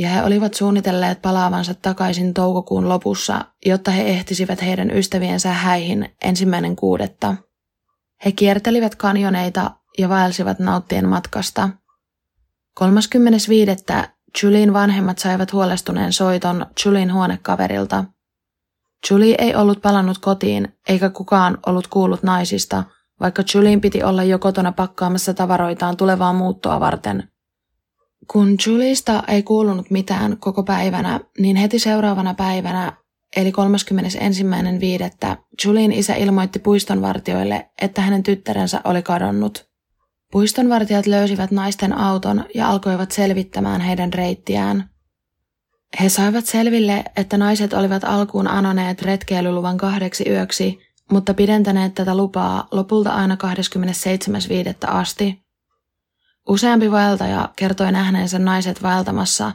[0.00, 6.76] ja he olivat suunnitelleet palaavansa takaisin toukokuun lopussa, jotta he ehtisivät heidän ystäviensä häihin ensimmäinen
[6.76, 7.34] kuudetta.
[8.24, 11.68] He kiertelivät kanjoneita ja vaelsivat nauttien matkasta.
[12.74, 13.76] 35.
[14.42, 18.04] Julien vanhemmat saivat huolestuneen soiton Julien huonekaverilta–
[19.10, 22.84] Julie ei ollut palannut kotiin, eikä kukaan ollut kuullut naisista,
[23.20, 27.28] vaikka Julien piti olla jo kotona pakkaamassa tavaroitaan tulevaa muuttoa varten.
[28.32, 32.92] Kun Julista ei kuulunut mitään koko päivänä, niin heti seuraavana päivänä,
[33.36, 33.52] eli
[35.32, 35.36] 31.5.
[35.64, 39.66] Julien isä ilmoitti puistonvartioille, että hänen tyttärensä oli kadonnut.
[40.32, 44.84] Puistonvartijat löysivät naisten auton ja alkoivat selvittämään heidän reittiään–
[46.00, 50.78] he saivat selville, että naiset olivat alkuun anoneet retkeilyluvan kahdeksi yöksi,
[51.10, 54.94] mutta pidentäneet tätä lupaa lopulta aina 27.5.
[54.94, 55.42] asti.
[56.48, 59.52] Useampi vaeltaja kertoi nähneensä naiset vaeltamassa,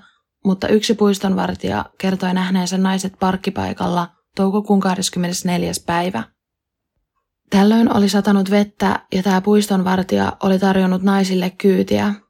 [0.47, 5.71] mutta yksi puistonvartija kertoi nähneensä naiset parkkipaikalla toukokuun 24.
[5.85, 6.23] päivä.
[7.49, 12.13] Tällöin oli satanut vettä ja tämä puistonvartija oli tarjonnut naisille kyytiä–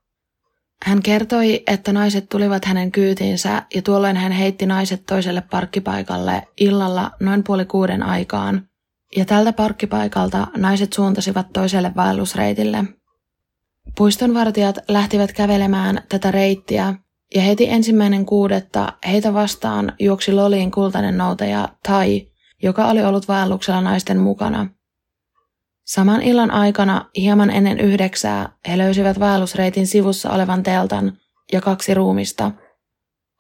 [0.86, 7.12] Hän kertoi, että naiset tulivat hänen kyytiinsä ja tuolloin hän heitti naiset toiselle parkkipaikalle illalla
[7.20, 8.68] noin puoli kuuden aikaan.
[9.16, 12.84] Ja tältä parkkipaikalta naiset suuntasivat toiselle vaellusreitille.
[13.98, 16.94] Puistonvartijat lähtivät kävelemään tätä reittiä
[17.36, 22.28] ja heti ensimmäinen kuudetta heitä vastaan juoksi Loliin kultainen noutaja Tai,
[22.64, 24.68] joka oli ollut vaelluksella naisten mukana.
[25.86, 31.18] Saman illan aikana, hieman ennen yhdeksää, he löysivät vaellusreitin sivussa olevan teltan
[31.54, 32.52] ja kaksi ruumista.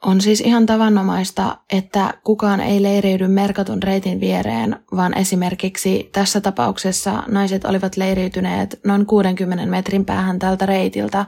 [0.05, 7.23] On siis ihan tavannomaista, että kukaan ei leiriydy merkatun reitin viereen, vaan esimerkiksi tässä tapauksessa
[7.27, 11.25] naiset olivat leiriytyneet noin 60 metrin päähän tältä reitiltä.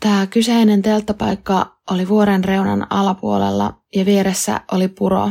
[0.00, 5.30] Tämä kyseinen telttapaikka oli vuoren reunan alapuolella ja vieressä oli puro.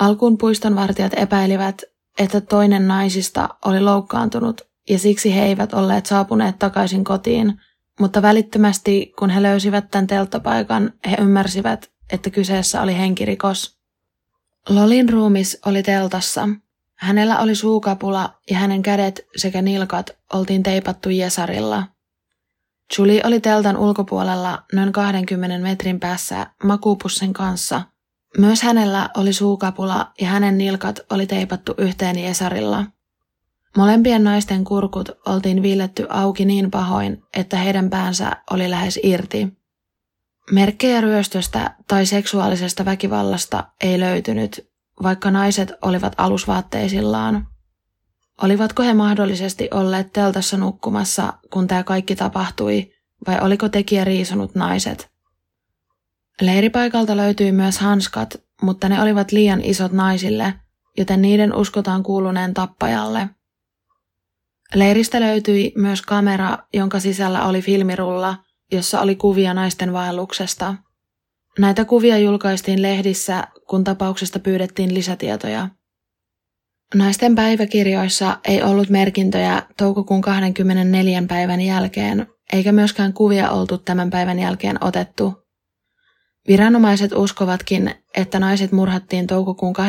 [0.00, 1.82] Alkuun puistonvartijat epäilivät,
[2.18, 7.60] että toinen naisista oli loukkaantunut ja siksi he eivät olleet saapuneet takaisin kotiin,
[8.00, 13.78] mutta välittömästi kun he löysivät tämän telttapaikan, he ymmärsivät, että kyseessä oli henkirikos.
[14.68, 16.48] Lolin ruumis oli teltassa.
[16.94, 21.86] Hänellä oli suukapula ja hänen kädet sekä nilkat oltiin teipattu Jesarilla.
[22.98, 27.82] Julie oli teltan ulkopuolella noin 20 metrin päässä makuupussin kanssa–
[28.38, 32.84] myös hänellä oli suukapula ja hänen nilkat oli teipattu yhteen Jesarilla.
[33.76, 39.48] Molempien naisten kurkut oltiin villetty auki niin pahoin, että heidän päänsä oli lähes irti.
[40.50, 44.70] Merkkejä ryöstöstä tai seksuaalisesta väkivallasta ei löytynyt,
[45.02, 47.46] vaikka naiset olivat alusvaatteisillaan.
[48.42, 52.92] Olivatko he mahdollisesti olleet teltassa nukkumassa, kun tämä kaikki tapahtui,
[53.26, 55.10] vai oliko tekijä riisunut naiset?
[56.40, 60.54] Leiripaikalta löytyi myös hanskat, mutta ne olivat liian isot naisille,
[60.98, 63.28] joten niiden uskotaan kuuluneen tappajalle.
[64.74, 68.36] Leiristä löytyi myös kamera, jonka sisällä oli filmirulla,
[68.72, 70.74] jossa oli kuvia naisten vaelluksesta.
[71.58, 75.68] Näitä kuvia julkaistiin lehdissä, kun tapauksesta pyydettiin lisätietoja.
[76.94, 84.38] Naisten päiväkirjoissa ei ollut merkintöjä toukokuun 24 päivän jälkeen, eikä myöskään kuvia oltu tämän päivän
[84.38, 85.40] jälkeen otettu,
[86.48, 89.80] Viranomaiset uskovatkin, että naiset murhattiin toukokuun 24-25.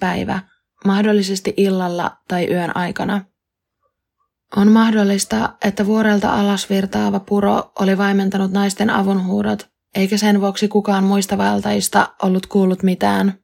[0.00, 0.40] päivä,
[0.84, 3.24] mahdollisesti illalla tai yön aikana.
[4.56, 11.04] On mahdollista, että vuorelta alas virtaava puro oli vaimentanut naisten avunhuudot, eikä sen vuoksi kukaan
[11.04, 13.38] muista valtaista ollut kuullut mitään.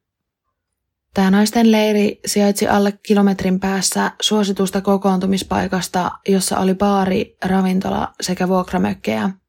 [1.13, 9.29] Tämä naisten leiri sijaitsi alle kilometrin päässä suositusta kokoontumispaikasta, jossa oli baari, ravintola sekä vuokramökkejä–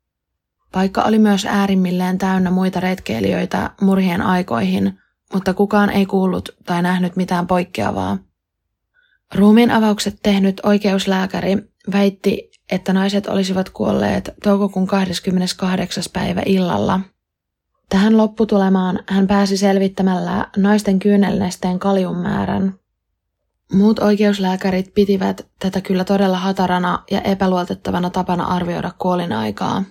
[0.74, 4.98] Paikka oli myös äärimmilleen täynnä muita retkeilijöitä murhien aikoihin,
[5.32, 8.18] mutta kukaan ei kuullut tai nähnyt mitään poikkeavaa.
[9.34, 11.56] Ruumiin avaukset tehnyt oikeuslääkäri
[11.92, 16.04] väitti, että naiset olisivat kuolleet toukokuun 28.
[16.12, 17.00] päivä illalla.
[17.94, 22.74] Tähän lopputulemaan hän pääsi selvittämällä naisten kyynelnesteen kaliummäärän.
[23.72, 29.84] Muut oikeuslääkärit pitivät tätä kyllä todella hatarana ja epäluotettavana tapana arvioida kuolinaikaa.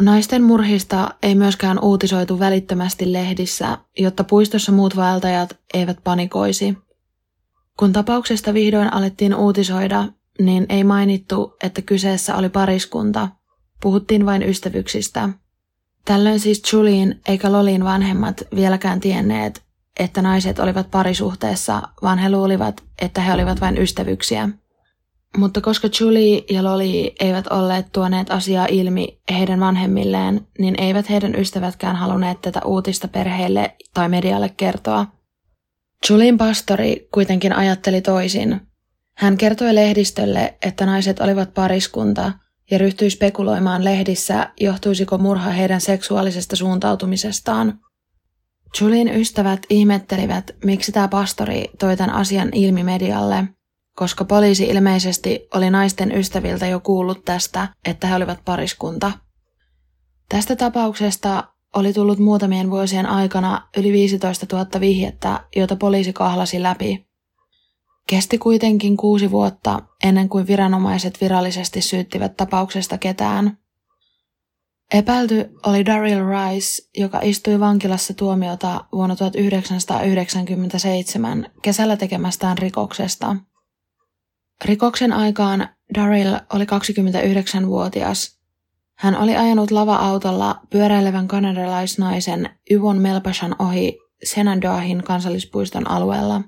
[0.00, 6.78] Naisten murhista ei myöskään uutisoitu välittömästi lehdissä, jotta puistossa muut vaeltajat eivät panikoisi.
[7.78, 10.04] Kun tapauksesta vihdoin alettiin uutisoida,
[10.40, 13.28] niin ei mainittu, että kyseessä oli pariskunta.
[13.82, 15.28] Puhuttiin vain ystävyksistä.
[16.08, 19.62] Tällöin siis Julien eikä Lolin vanhemmat vieläkään tienneet,
[20.00, 24.48] että naiset olivat parisuhteessa, vaan he luulivat, että he olivat vain ystävyksiä.
[25.36, 31.34] Mutta koska Julie ja Loli eivät olleet tuoneet asiaa ilmi heidän vanhemmilleen, niin eivät heidän
[31.34, 35.06] ystävätkään halunneet tätä uutista perheelle tai medialle kertoa.
[36.10, 38.60] Julien pastori kuitenkin ajatteli toisin.
[39.16, 42.32] Hän kertoi lehdistölle, että naiset olivat pariskunta
[42.70, 47.78] ja ryhtyi spekuloimaan lehdissä, johtuisiko murha heidän seksuaalisesta suuntautumisestaan.
[48.80, 53.44] Julien ystävät ihmettelivät, miksi tämä pastori toi tämän asian ilmi medialle–
[53.98, 59.12] koska poliisi ilmeisesti oli naisten ystäviltä jo kuullut tästä, että he olivat pariskunta.
[60.28, 67.07] Tästä tapauksesta oli tullut muutamien vuosien aikana yli 15 000 vihjettä, joita poliisi kahlasi läpi.
[68.08, 73.58] Kesti kuitenkin kuusi vuotta ennen kuin viranomaiset virallisesti syyttivät tapauksesta ketään.
[74.94, 83.36] Epäilty oli Daryl Rice, joka istui vankilassa tuomiota vuonna 1997 kesällä tekemästään rikoksesta–
[84.64, 88.38] Rikoksen aikaan Daryl oli 29-vuotias.
[88.98, 96.40] Hän oli ajanut lava-autolla pyöräilevän kanadalaisnaisen Yvon Melpashan ohi Senandoahin kansallispuiston alueella.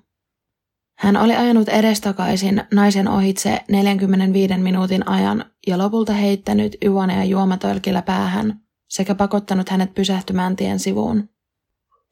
[1.01, 8.61] Hän oli ajanut edestakaisin naisen ohitse 45 minuutin ajan ja lopulta heittänyt Yvonea juomatölkillä päähän
[8.89, 11.29] sekä pakottanut hänet pysähtymään tien sivuun.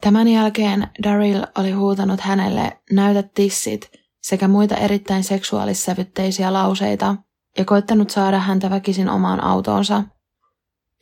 [0.01, 3.90] Tämän jälkeen Daryl oli huutanut hänelle näytä tissit
[4.22, 7.16] sekä muita erittäin seksuaalissävytteisiä lauseita
[7.59, 10.05] ja koittanut saada häntä väkisin omaan autoonsa.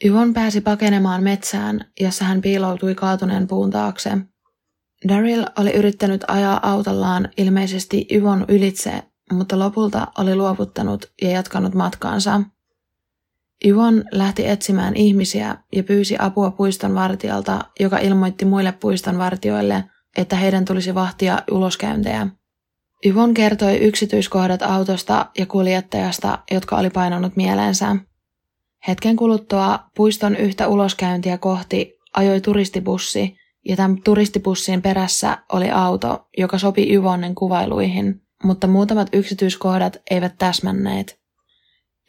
[0.05, 4.11] Yvon pääsi pakenemaan metsään, jossa hän piiloutui kaatuneen puun taakse.
[5.09, 12.41] Daryl oli yrittänyt ajaa autollaan ilmeisesti Yvon ylitse, mutta lopulta oli luovuttanut ja jatkanut matkaansa.
[13.65, 19.85] Yvon lähti etsimään ihmisiä ja pyysi apua puiston vartijalta, joka ilmoitti muille puiston vartioille,
[20.17, 22.27] että heidän tulisi vahtia uloskäyntejä.
[23.05, 27.97] Yvon kertoi yksityiskohdat autosta ja kuljettajasta, jotka oli painanut mieleensä.
[28.89, 33.37] Hetken kuluttua puiston yhtä uloskäyntiä kohti ajoi turistibussi,
[33.69, 41.21] ja tämän turistibussin perässä oli auto, joka sopi Yvonnen kuvailuihin, mutta muutamat yksityiskohdat eivät täsmänneet.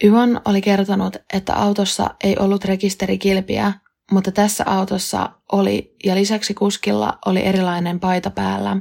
[0.04, 3.74] Yvon oli kertonut, että autossa ei ollut rekisterikilpiä,
[4.12, 8.78] mutta tässä autossa oli ja lisäksi kuskilla oli erilainen paita päällä.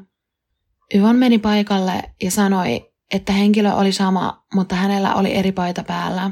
[0.94, 6.30] Yvon meni paikalle ja sanoi, että henkilö oli sama, mutta hänellä oli eri paita päällä.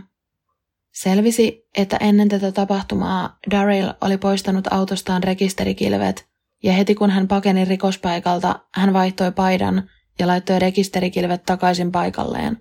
[0.93, 6.34] Selvisi, että ennen tätä tapahtumaa Daryl oli poistanut autostaan rekisterikilvet
[6.65, 12.61] ja heti kun hän pakeni rikospaikalta, hän vaihtoi paidan ja laittoi rekisterikilvet takaisin paikalleen.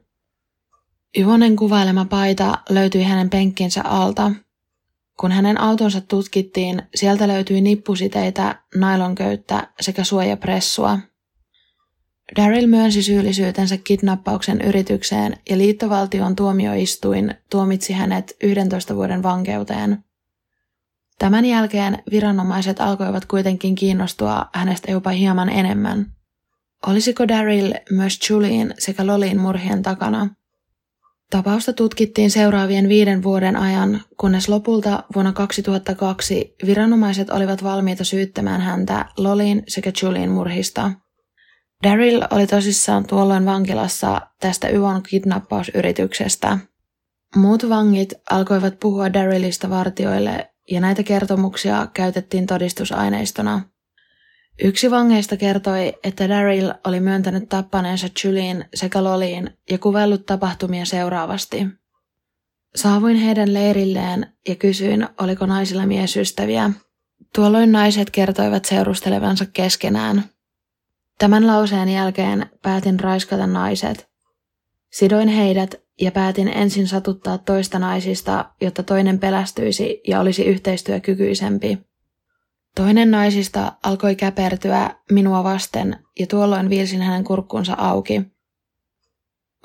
[1.17, 4.31] Yvonen kuvailema paita löytyi hänen penkkinsä alta.
[5.19, 10.99] Kun hänen autonsa tutkittiin, sieltä löytyi nippusiteitä, nailonköyttä sekä suojapressua.
[12.35, 20.03] Daryl myönsi syyllisyytensä kidnappauksen yritykseen ja liittovaltion tuomioistuin tuomitsi hänet 11 vuoden vankeuteen.
[21.19, 26.05] Tämän jälkeen viranomaiset alkoivat kuitenkin kiinnostua hänestä jopa hieman enemmän.
[26.87, 30.29] Olisiko Daryl myös Julien sekä Lolin murhien takana?
[31.29, 39.05] Tapausta tutkittiin seuraavien viiden vuoden ajan, kunnes lopulta vuonna 2002 viranomaiset olivat valmiita syyttämään häntä
[39.17, 40.91] Lolin sekä Julien murhista.
[41.83, 46.57] Daryl oli tosissaan tuolloin vankilassa tästä Yvon kidnappausyrityksestä.
[47.35, 53.61] Muut vangit alkoivat puhua Darylista vartioille ja näitä kertomuksia käytettiin todistusaineistona.
[54.63, 61.67] Yksi vangeista kertoi, että Daryl oli myöntänyt tappaneensa Julien sekä Loliin ja kuvellut tapahtumia seuraavasti.
[62.75, 66.71] Saavuin heidän leirilleen ja kysyin, oliko naisilla miesystäviä.
[67.35, 70.23] Tuolloin naiset kertoivat seurustelevansa keskenään.
[71.19, 74.12] Tämän lauseen jälkeen päätin raiskata naiset.
[74.93, 81.77] Sidoin heidät ja päätin ensin satuttaa toista naisista, jotta toinen pelästyisi ja olisi yhteistyökykyisempi.
[82.75, 88.21] Toinen naisista alkoi käpertyä minua vasten ja tuolloin viilsin hänen kurkkunsa auki.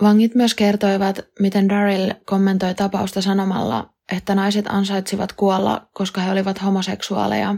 [0.02, 6.62] Vangit myös kertoivat, miten Daryl kommentoi tapausta sanomalla, että naiset ansaitsivat kuolla, koska he olivat
[6.62, 7.54] homoseksuaaleja,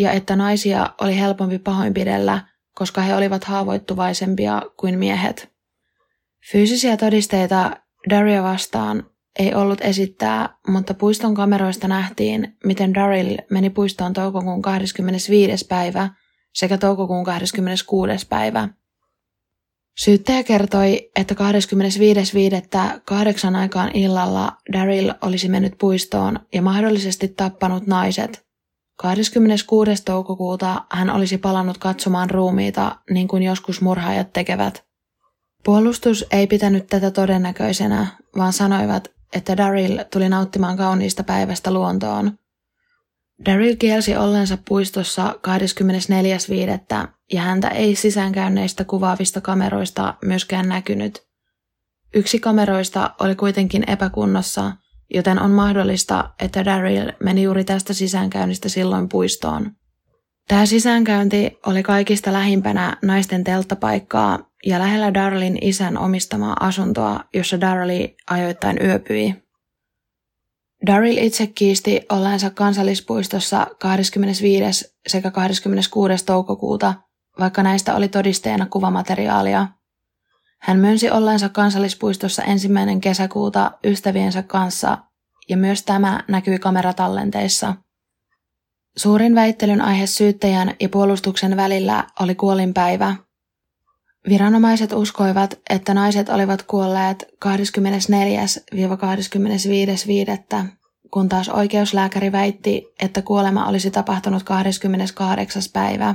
[0.00, 2.40] ja että naisia oli helpompi pahoinpidellä,
[2.74, 5.51] koska he olivat haavoittuvaisempia kuin miehet.
[6.50, 7.76] Fyysisiä todisteita
[8.10, 9.06] Daria vastaan
[9.38, 15.66] ei ollut esittää, mutta puiston kameroista nähtiin, miten Daryl meni puistoon toukokuun 25.
[15.66, 16.10] päivä
[16.54, 18.26] sekä toukokuun 26.
[18.26, 18.68] päivä.
[19.98, 23.00] Syyttäjä kertoi, että 25.5.
[23.04, 28.46] kahdeksan aikaan illalla Daryl olisi mennyt puistoon ja mahdollisesti tappanut naiset.
[28.96, 30.04] 26.
[30.04, 34.91] toukokuuta hän olisi palannut katsomaan ruumiita, niin kuin joskus murhaajat tekevät.
[35.64, 42.38] Puolustus ei pitänyt tätä todennäköisenä, vaan sanoivat, että Daryl tuli nauttimaan kauniista päivästä luontoon.
[43.46, 45.34] Daryl kielsi ollensa puistossa
[47.04, 47.08] 24.5.
[47.32, 51.26] ja häntä ei sisäänkäynneistä kuvaavista kameroista myöskään näkynyt.
[52.14, 54.72] Yksi kameroista oli kuitenkin epäkunnossa,
[55.14, 59.70] joten on mahdollista, että Daryl meni juuri tästä sisäänkäynnistä silloin puistoon.
[60.48, 68.16] Tämä sisäänkäynti oli kaikista lähimpänä naisten telttapaikkaa ja lähellä Darlin isän omistamaa asuntoa, jossa Darli
[68.30, 69.42] ajoittain yöpyi.
[70.86, 74.94] Daryl itse kiisti olleensa kansallispuistossa 25.
[75.06, 76.24] sekä 26.
[76.26, 76.94] toukokuuta,
[77.38, 79.68] vaikka näistä oli todisteena kuvamateriaalia.
[80.60, 84.98] Hän myönsi olleensa kansallispuistossa ensimmäinen kesäkuuta ystäviensä kanssa,
[85.48, 87.74] ja myös tämä näkyi kameratallenteissa.
[88.96, 93.16] Suurin väittelyn aihe syyttäjän ja puolustuksen välillä oli kuolinpäivä,
[94.28, 97.48] Viranomaiset uskoivat, että naiset olivat kuolleet 24-25.5.,
[101.10, 105.62] kun taas oikeuslääkäri väitti, että kuolema olisi tapahtunut 28.
[105.72, 106.14] päivä.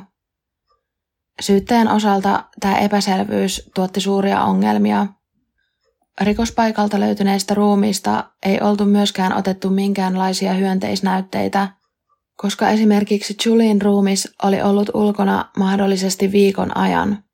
[1.41, 5.07] Syyttäjän osalta tämä epäselvyys tuotti suuria ongelmia.
[6.21, 11.67] Rikospaikalta löytyneistä ruumiista ei oltu myöskään otettu minkäänlaisia hyönteisnäytteitä,
[12.37, 17.26] koska esimerkiksi Julien ruumis oli ollut ulkona mahdollisesti viikon ajan.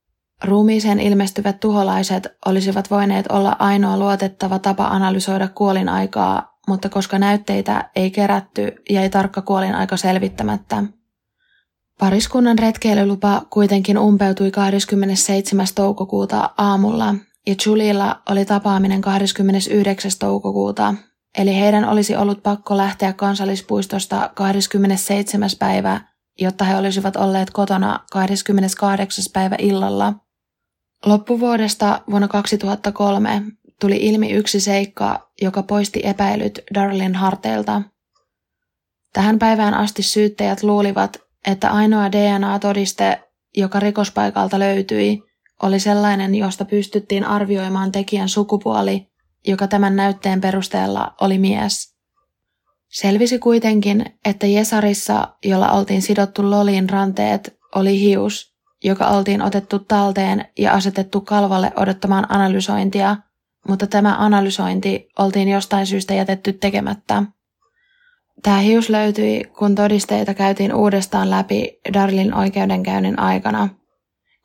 [0.44, 8.12] Ruumiiseen ilmestyvät tuholaiset olisivat voineet olla ainoa luotettava tapa analysoida kuolinaikaa, mutta koska näytteitä ei
[8.12, 10.84] kerätty, jäi tarkka kuolinaika selvittämättä.
[12.00, 15.68] Pariskunnan retkeilylupa kuitenkin umpeutui 27.
[15.76, 17.16] toukokuuta aamulla
[17.48, 20.12] ja Juliella oli tapaaminen 29.
[20.20, 20.94] toukokuuta,
[21.38, 25.50] eli heidän olisi ollut pakko lähteä kansallispuistosta 27.
[25.60, 26.02] päivä,
[26.40, 29.26] jotta he olisivat olleet kotona 28.
[29.34, 30.14] päivä illalla.
[31.06, 33.44] Loppuvuodesta vuonna 2003
[33.80, 37.82] tuli ilmi yksi seikka, joka poisti epäilyt Darlin harteilta.
[39.14, 43.20] Tähän päivään asti syyttäjät luulivat, että ainoa DNA-todiste,
[43.58, 45.24] joka rikospaikalta löytyi,
[45.64, 49.08] oli sellainen, josta pystyttiin arvioimaan tekijän sukupuoli,
[49.48, 51.94] joka tämän näytteen perusteella oli mies.
[52.90, 58.53] Selvisi kuitenkin, että Jesarissa, jolla oltiin sidottu Lolin ranteet, oli hius,
[58.84, 63.18] joka oltiin otettu talteen ja asetettu kalvalle odottamaan analysointia,
[63.68, 67.24] mutta tämä analysointi oltiin jostain syystä jätetty tekemättä.
[68.44, 73.70] Tämä hius löytyi, kun todisteita käytiin uudestaan läpi Darlin oikeudenkäynnin aikana.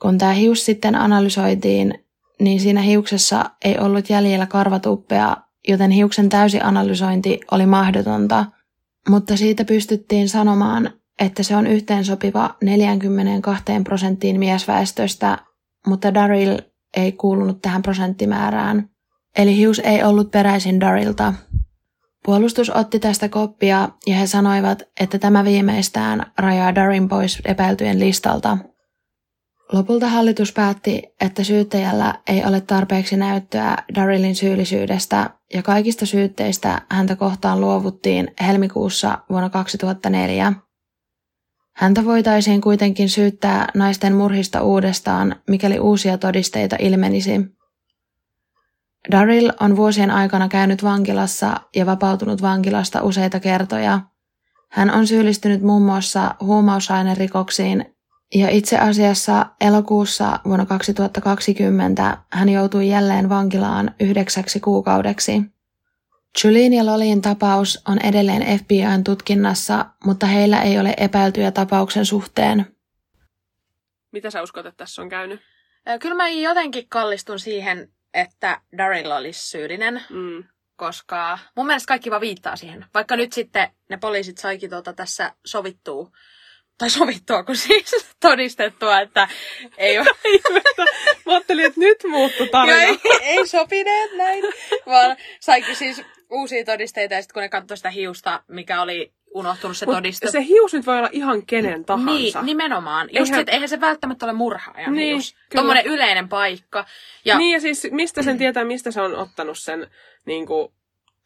[0.03, 2.05] Kun tämä hius sitten analysoitiin,
[2.41, 5.37] niin siinä hiuksessa ei ollut jäljellä karvatuppea,
[5.69, 8.45] joten hiuksen täysi analysointi oli mahdotonta,
[9.09, 15.39] mutta siitä pystyttiin sanomaan, että se on yhteensopiva 42 prosenttiin miesväestöstä,
[15.87, 16.59] mutta Daryl
[16.97, 18.91] ei kuulunut tähän prosenttimäärään.
[19.37, 21.35] Eli hius ei ollut peräisin Darilta.
[22.25, 28.59] Puolustus otti tästä koppia ja he sanoivat, että tämä viimeistään rajaa Darin pois epäiltyjen listalta.
[29.73, 37.17] Lopulta hallitus päätti, että syyttäjällä ei ole tarpeeksi näyttöä Darylin syyllisyydestä ja kaikista syytteistä häntä
[37.17, 40.53] kohtaan luovuttiin helmikuussa vuonna 2004.
[41.79, 47.41] Häntä voitaisiin kuitenkin syyttää naisten murhista uudestaan, mikäli uusia todisteita ilmenisi.
[49.11, 54.01] Daryl on vuosien aikana käynyt vankilassa ja vapautunut vankilasta useita kertoja.
[54.71, 57.85] Hän on syyllistynyt muun muassa huumausainerikoksiin
[58.35, 65.58] ja itse asiassa elokuussa vuonna 2020 hän joutui jälleen vankilaan yhdeksäksi kuukaudeksi.
[66.45, 72.67] Julien ja Lolin tapaus on edelleen FBIn tutkinnassa, mutta heillä ei ole epäiltyjä tapauksen suhteen.
[74.13, 75.41] Mitä sä uskot, että tässä on käynyt?
[76.01, 80.45] Kyllä mä jotenkin kallistun siihen, että Daryl olisi syyllinen, Mm.
[80.77, 82.85] koska mun mielestä kaikki vaan viittaa siihen.
[82.95, 86.11] Vaikka nyt sitten ne poliisit saikin tuota tässä sovittua,
[86.79, 89.29] tai sovittua, kun siis todistettua, että
[89.77, 90.07] ei ole
[91.27, 92.83] Mä ajattelin, että nyt muuttu tarina.
[92.83, 94.45] ei, ei sopineet näin,
[94.87, 99.77] vaan saikin siis uusia todisteita ja sitten kun ne katsoi sitä hiusta, mikä oli unohtunut
[99.77, 100.31] se todiste.
[100.31, 102.13] se hius nyt voi olla ihan kenen tahansa.
[102.13, 103.07] Niin, nimenomaan.
[103.07, 105.35] Just Eihän- se, että eihän se välttämättä ole murhaajan Niin, hius.
[105.55, 106.85] Tuommoinen yleinen paikka.
[107.25, 109.91] Ja Niin ja siis mistä sen tietää, mistä se on ottanut sen
[110.25, 110.73] niin kuin,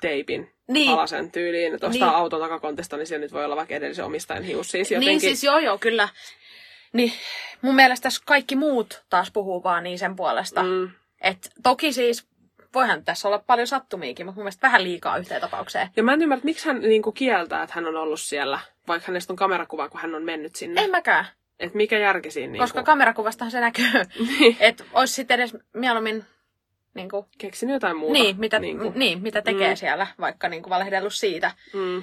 [0.01, 0.91] teipin Niin.
[0.93, 1.81] alasen tyyliin.
[1.81, 2.15] Tuosta Niin.
[2.17, 4.71] auton takakontista, niin siellä nyt voi olla vaikka edellisen omistajan hius.
[4.71, 5.09] Siis jotenkin...
[5.09, 6.09] Niin siis joo joo, kyllä.
[6.93, 7.13] Niin
[7.63, 10.63] mun mielestä tässä kaikki muut taas puhuu vaan niin sen puolesta.
[10.63, 10.91] Mm.
[11.21, 12.27] Et toki siis,
[12.75, 15.89] voihan tässä olla paljon sattumiikin, mutta mun mielestä vähän liikaa yhteen tapaukseen.
[15.97, 18.59] Ja mä en ymmärrä, että miksi hän niin kuin, kieltää, että hän on ollut siellä,
[18.89, 20.81] vaikka hänestä on kamerakuva, kun hän on mennyt sinne.
[20.85, 21.25] En mäkään,
[21.61, 23.85] Että mikä järki siinä niin koska kuin, kamerakuvastahan se näkyy.
[24.39, 26.25] niin, että olisi sitten edes mieluummin
[26.95, 28.13] niin kuin, keksinyt jotain muuta.
[28.13, 29.73] niin, mitä, Niin niin, kuin, niin, mitä tekee Mm.
[29.73, 29.77] mm.
[29.77, 31.51] siellä, vaikka niin kuin valehdellut siitä.
[31.73, 32.03] mm,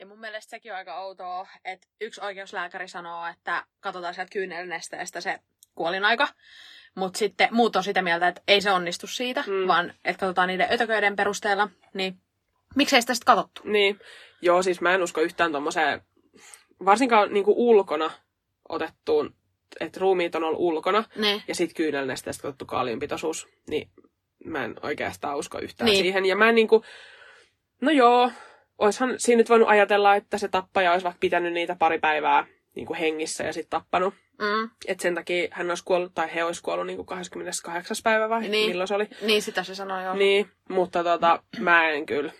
[0.00, 5.20] Ja mun mielestä sekin on aika outoa, että yksi oikeuslääkäri sanoo, että katsotaan sieltä kyynelnesteestä
[5.20, 5.38] se
[5.74, 6.28] kuolinaika.
[6.96, 9.66] Mutta sitten muut on sitä mieltä, että ei se onnistu siitä, Mm.
[9.66, 11.68] vaan että katsotaan niiden ötököiden perusteella.
[11.94, 12.16] Niin
[12.74, 13.60] miksei sitä sitten katsottu?
[13.64, 13.98] niin.
[14.42, 16.00] Joo, siis mä en usko yhtään tommoseen,
[16.84, 18.10] varsinkaan niin kuin ulkona
[18.68, 19.34] otettuun,
[19.80, 21.42] että ruumiit on ollut ulkona, Niin.
[21.48, 23.90] ja sitten kyynelnesteestä katsottu kaliumpitoisuus, niin
[24.44, 26.02] mä en oikeastaan usko yhtään Niin.
[26.02, 26.24] siihen.
[26.26, 26.84] Ja mä en niinku,
[27.80, 28.30] no joo,
[28.78, 32.94] oishan siinä nyt voinut ajatella, että se tappaja olisi vaikka pitänyt niitä pari päivää niinku
[32.94, 34.14] hengissä ja sitten tappanut.
[34.40, 34.70] Mm.
[34.86, 37.96] Että sen takia hän olisi kuollut, tai he olisi kuollut niinku 28.
[38.04, 38.68] päivä vai Niin.
[38.70, 39.08] milloin se oli.
[39.22, 40.14] Niin, sitä se sanoi joo.
[40.14, 42.32] Niin, mutta tota, mä en kyllä,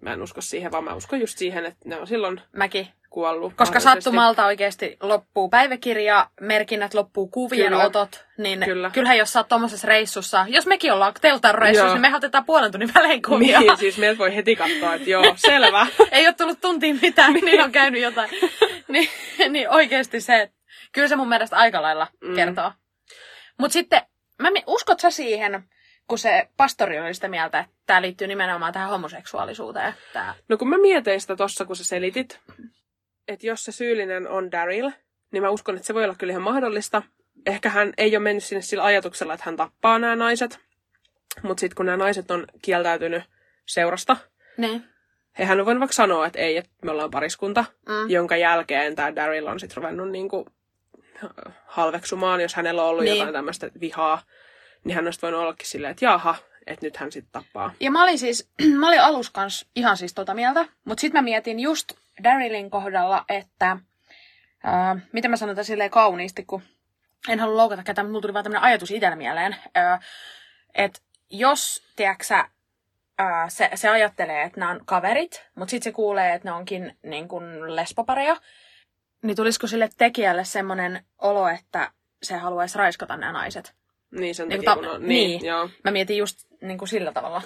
[0.00, 2.88] mä en usko siihen, vaan mä uskon just siihen, että ne on silloin Mäkin.
[3.10, 3.52] kuollut.
[3.56, 7.84] Koska sattumalta oikeasti loppuu päiväkirja, merkinnät loppuu kuvien Kyllä.
[7.84, 8.66] otot, niin Kyllä.
[8.66, 8.90] Kyllä.
[8.90, 11.94] kyllähän jos sä oot tuommoisessa reissussa, jos mekin ollaan teltan reissussa, Joo.
[11.94, 13.60] niin me otetaan puolen tunnin välein kuvia.
[13.60, 15.86] Niin, siis meiltä voi heti katsoa, että joo, selvä.
[16.12, 18.30] Ei ole tullut tuntiin mitään, niin on käynyt jotain.
[18.88, 19.08] niin,
[19.48, 20.56] niin oikeasti se, että
[20.92, 22.34] Kyllä se mun mielestä aika lailla Mm.
[22.34, 22.72] kertoo.
[23.58, 24.02] Mutta sitten,
[24.38, 25.64] mä uskot sä siihen,
[26.08, 29.94] kun se pastori oli sitä mieltä, että tämä liittyy nimenomaan tähän homoseksuaalisuuteen?
[30.12, 30.34] Tää.
[30.48, 32.40] No kun mä mietin sitä tossa, kun sä selitit,
[33.28, 34.90] että jos se syyllinen on Daryl,
[35.32, 37.02] niin mä uskon, että se voi olla kyllä ihan mahdollista.
[37.46, 40.58] Ehkä hän ei ole mennyt sinne sillä ajatuksella, että hän tappaa nämä naiset.
[41.42, 43.22] Mutta sitten kun nämä naiset on kieltäytynyt
[43.66, 44.16] seurasta,
[44.56, 44.84] Niin.
[45.38, 48.10] hehän on voinut vaikka sanoa, että ei, että me ollaan pariskunta, Mm.
[48.10, 50.46] jonka jälkeen tämä Daryl on sitten ruvennut niinku
[51.66, 53.16] halveksumaan, jos hänellä on ollut Niin.
[53.16, 54.22] jotain tämmöistä vihaa,
[54.84, 56.34] niin hän olisi voinut ollakin silleen, että jaha,
[56.66, 57.72] että nyt hän sitten tappaa.
[57.80, 58.50] Ja mä olin siis,
[58.80, 61.92] mä olin alus kans ihan siis tota mieltä, mutta sitten mä mietin just
[62.24, 63.76] Darylin kohdalla, että
[64.64, 66.62] ää, miten mä sanon silleen kauniisti, kun
[67.28, 69.56] en halua loukata ketään, mutta mulla tuli vaan tämmöinen ajatus itsellä mieleen,
[70.74, 71.00] että
[71.30, 72.24] jos, tiedätkö
[73.18, 76.98] ää, se, se ajattelee, että nämä on kaverit, mutta sitten se kuulee, että ne onkin
[77.02, 78.36] niin kuin lesbopareja,
[79.22, 81.90] niin tulisiko sille tekijälle semmoinen olo, että
[82.22, 83.74] se haluaisi raiskata nämä naiset?
[84.10, 85.44] Niin sen Niin takia, kuin kun ta- on, niin, niin.
[85.44, 85.68] joo.
[85.84, 87.42] Mä mietin just niin kuin sillä tavalla.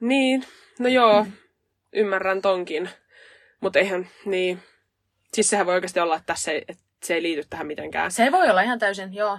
[0.00, 0.44] Niin,
[0.78, 1.26] no joo,
[1.92, 2.90] ymmärrän tonkin.
[3.60, 4.62] Mutta eihän, niin.
[5.34, 8.10] Siis sehän voi oikeasti olla, että tässä ei, että se ei liity tähän mitenkään.
[8.10, 9.38] Se voi olla ihan täysin, joo.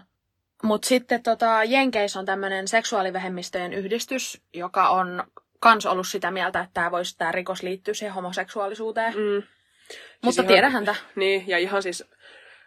[0.63, 5.23] Mutta sitten tota, Jenkeissä on tämmöinen seksuaalivähemmistöjen yhdistys, joka on
[5.59, 9.13] kans ollut sitä mieltä, että tämä voisi tämä rikos liittyä siihen homoseksuaalisuuteen.
[9.13, 9.43] Mm.
[9.93, 10.19] Mm.
[10.25, 10.95] Mutta ihan- tiedä häntä.
[11.15, 12.03] Niin, ja ihan siis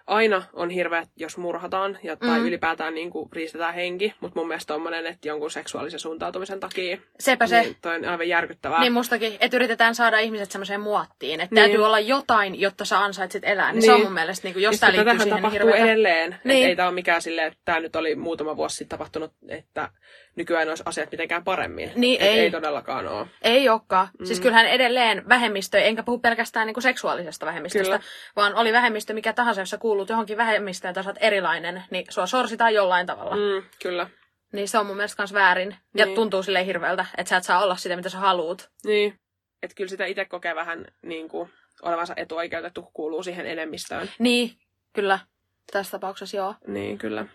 [0.06, 2.46] aina on hirveä, jos murhataan ja, tai Mm.
[2.46, 7.46] ylipäätään niin kuin riistetään henki, mutta mun mielestä tommonen, että jonkun seksuaalisen suuntautumisen takia, Sepä
[7.46, 7.60] se.
[7.60, 8.80] niin toi on aivan järkyttävää.
[8.80, 11.62] Niin mustakin, että yritetään saada ihmiset semmoiseen muottiin, että Niin.
[11.64, 13.72] täytyy olla jotain, jotta sä ansaitsit elää.
[13.72, 14.06] Niin, se on Niin.
[14.06, 15.84] mun mielestä, niin kuin, jos Ja tämä liittyy siihen, niin tapahtuu hirveätä.
[15.84, 16.30] edelleen.
[16.30, 16.40] Niin.
[16.44, 16.68] Niin.
[16.68, 19.88] ei tämä ole mikään silleen, että tämä nyt oli muutama vuosi sitten tapahtunut, että
[20.36, 21.92] nykyään olisi asiat mitenkään paremmin.
[21.96, 22.38] Niin, Et ei.
[22.40, 23.26] ei todellakaan ole.
[23.42, 24.08] Ei olekaan.
[24.18, 24.26] Mm.
[24.26, 28.10] Siis kyllähän edelleen vähemmistö, enkä puhu pelkästään niin kuin seksuaalisesta vähemmistöstä, Kyllä.
[28.36, 32.04] vaan oli vähemmistö mikä tahansa, jos sä kuulut johonkin vähemmistöön tai sä oot erilainen, niin
[32.08, 33.36] sua sorsitaan jollain tavalla.
[33.36, 33.66] Mm.
[33.82, 34.06] Kyllä.
[34.52, 35.76] Niin se on mun mielestä kans väärin.
[35.96, 36.14] Ja Niin.
[36.14, 38.70] tuntuu silleen hirveältä, että sä et saa olla sitä, mitä sä haluut.
[38.84, 39.14] Niin.
[39.62, 41.50] Että kyllä sitä itse kokee vähän niin kuin,
[41.82, 44.10] olevansa etuoikeutettu, kuuluu siihen enemmistöön.
[44.18, 44.52] Niin,
[44.92, 45.18] kyllä.
[45.72, 46.54] Tässä tapauksessa joo.
[46.66, 47.26] Niin, kyllä.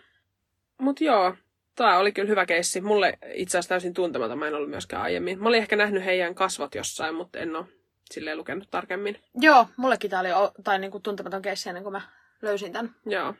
[0.78, 1.34] Mut joo,
[1.78, 2.80] tämä oli kyllä hyvä keissi.
[2.80, 5.42] Mulle itse asiassa täysin tuntematon, mä en ollut myöskään aiemmin.
[5.42, 7.66] Mä olin ehkä nähnyt heidän kasvot jossain, mutta en ole
[8.10, 9.20] silleen lukenut tarkemmin.
[9.34, 12.00] Joo, mullekin tää oli o- tai niinku tuntematon keissi ennen kuin mä
[12.42, 12.94] löysin tän.
[13.06, 13.34] Joo.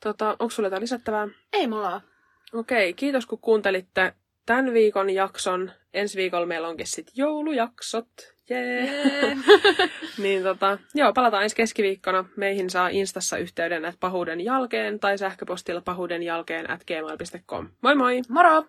[0.00, 1.28] Tota, onko sulle jotain lisättävää?
[1.52, 2.00] Ei mulla ole.
[2.52, 4.14] Okei, kiitos kun kuuntelitte
[4.46, 5.72] tämän viikon jakson.
[5.94, 8.08] Ensi viikolla meillä onkin sitten joulujaksot.
[8.50, 9.36] Jee!
[10.22, 12.24] niin tota, joo, palataan ensi keskiviikkona.
[12.36, 17.68] Meihin saa Instassa yhteyden at pahuuden jälkeen tai sähköpostilla pahuuden jälkeen at gmail.com.
[17.82, 18.22] Moi moi!
[18.28, 18.64] Moro!